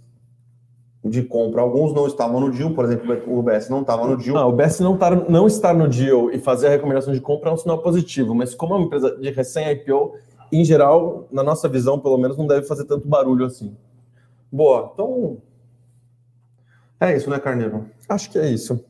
[1.04, 1.62] de compra.
[1.62, 4.36] Alguns não estavam no deal, por exemplo, o UBS não estava no deal.
[4.36, 7.50] Não, o UBS não, tá, não estar no deal e fazer a recomendação de compra
[7.50, 10.14] é um sinal positivo, mas como é uma empresa de recém-IPO,
[10.52, 13.76] em geral, na nossa visão, pelo menos, não deve fazer tanto barulho assim.
[14.52, 15.38] Boa, então.
[17.00, 17.86] É isso, né, Carneiro?
[18.08, 18.84] Acho que é isso.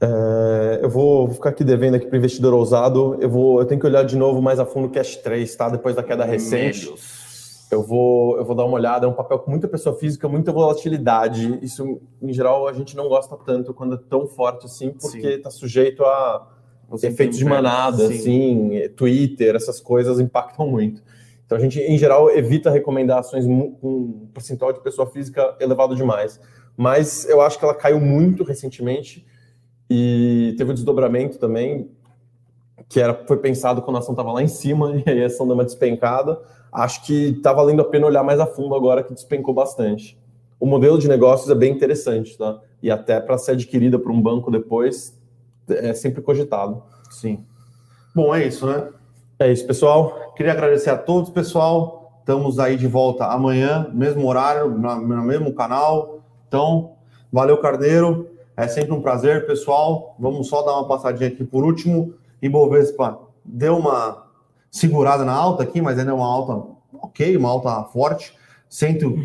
[0.00, 3.16] É, eu vou ficar aqui devendo aqui para investidor ousado.
[3.18, 5.68] Eu vou, eu tenho que olhar de novo mais a fundo o Cash 3, tá?
[5.68, 6.92] Depois da queda recente.
[7.70, 9.06] Eu vou, eu vou dar uma olhada.
[9.06, 11.58] É um papel com muita pessoa física, muita volatilidade.
[11.62, 15.50] Isso, em geral, a gente não gosta tanto quando é tão forte assim, porque está
[15.50, 16.48] sujeito a
[16.88, 18.14] Você efeitos de manada, sim.
[18.14, 21.02] assim, Twitter, essas coisas impactam muito.
[21.44, 25.94] Então a gente, em geral, evita recomendar ações com um percentual de pessoa física elevado
[25.94, 26.40] demais.
[26.76, 29.26] Mas eu acho que ela caiu muito recentemente
[29.88, 31.90] e teve um desdobramento também,
[32.88, 35.46] que era, foi pensado quando a ação estava lá em cima e aí a ação
[35.46, 36.38] deu uma despencada
[36.76, 40.18] acho que está valendo a pena olhar mais a fundo agora que despencou bastante.
[40.60, 42.60] O modelo de negócios é bem interessante, tá?
[42.82, 45.18] E até para ser adquirida por um banco depois,
[45.68, 46.82] é sempre cogitado.
[47.10, 47.44] Sim.
[48.14, 48.90] Bom, é isso, né?
[49.38, 50.32] É isso, pessoal.
[50.36, 52.20] Queria agradecer a todos, pessoal.
[52.20, 56.20] Estamos aí de volta amanhã, mesmo horário, no mesmo canal.
[56.46, 56.92] Então,
[57.32, 58.28] valeu, Carneiro.
[58.54, 60.14] É sempre um prazer, pessoal.
[60.18, 62.14] Vamos só dar uma passadinha aqui por último.
[62.42, 64.25] Ibovespa deu uma
[64.76, 68.34] segurada na alta aqui, mas ainda é uma alta ok, uma alta forte.
[68.68, 69.16] Cento,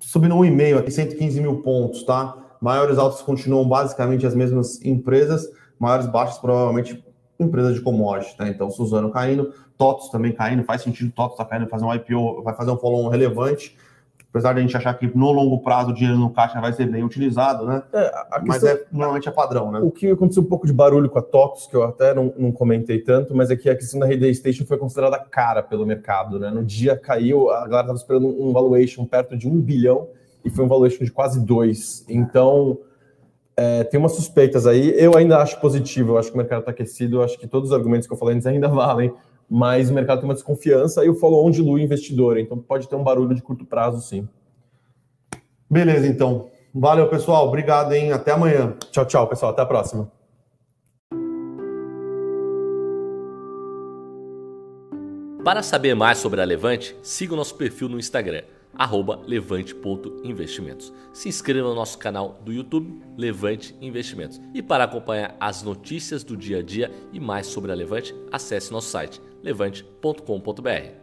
[0.00, 2.36] subindo um e meio aqui, 115 mil pontos, tá?
[2.60, 5.48] Maiores altas continuam basicamente as mesmas empresas,
[5.78, 7.02] maiores baixas provavelmente
[7.38, 8.48] empresas de commodity, tá?
[8.48, 12.54] Então, Suzano caindo, TOTOS também caindo, faz sentido TOTOS tá caindo, fazer um IPO, vai
[12.54, 13.78] fazer um follow-on relevante,
[14.30, 16.86] apesar de a gente achar que no longo prazo o dinheiro no caixa vai ser
[16.86, 17.82] bem utilizado, né?
[17.92, 18.12] É,
[18.46, 19.80] mas é, normalmente é padrão, né?
[19.80, 22.52] O que aconteceu um pouco de barulho com a TOTOS, que eu até não, não
[22.52, 26.38] comentei tanto, mas é que a questão da Rede Station foi considerada cara pelo mercado,
[26.38, 26.48] né?
[26.50, 30.08] No dia caiu, a galera estava esperando um valuation perto de um bilhão
[30.44, 32.04] e foi um valuation de quase dois.
[32.08, 32.78] Então,
[33.56, 34.94] é, tem umas suspeitas aí.
[34.96, 37.70] Eu ainda acho positivo, eu acho que o mercado está aquecido, eu acho que todos
[37.70, 39.12] os argumentos que eu falei antes ainda valem
[39.50, 42.94] mas o mercado tem uma desconfiança e o follow-on dilui o investidor, então pode ter
[42.94, 44.28] um barulho de curto prazo, sim.
[45.68, 46.48] Beleza, então.
[46.72, 47.48] Valeu, pessoal.
[47.48, 48.12] Obrigado, hein?
[48.12, 48.76] Até amanhã.
[48.92, 49.50] Tchau, tchau, pessoal.
[49.50, 50.10] Até a próxima.
[55.44, 58.42] Para saber mais sobre a Levante, siga o nosso perfil no Instagram,
[59.26, 60.92] levante.investimentos.
[61.12, 64.40] Se inscreva no nosso canal do YouTube, Levante Investimentos.
[64.54, 68.70] E para acompanhar as notícias do dia a dia e mais sobre a Levante, acesse
[68.70, 70.99] nosso site levante.com.br.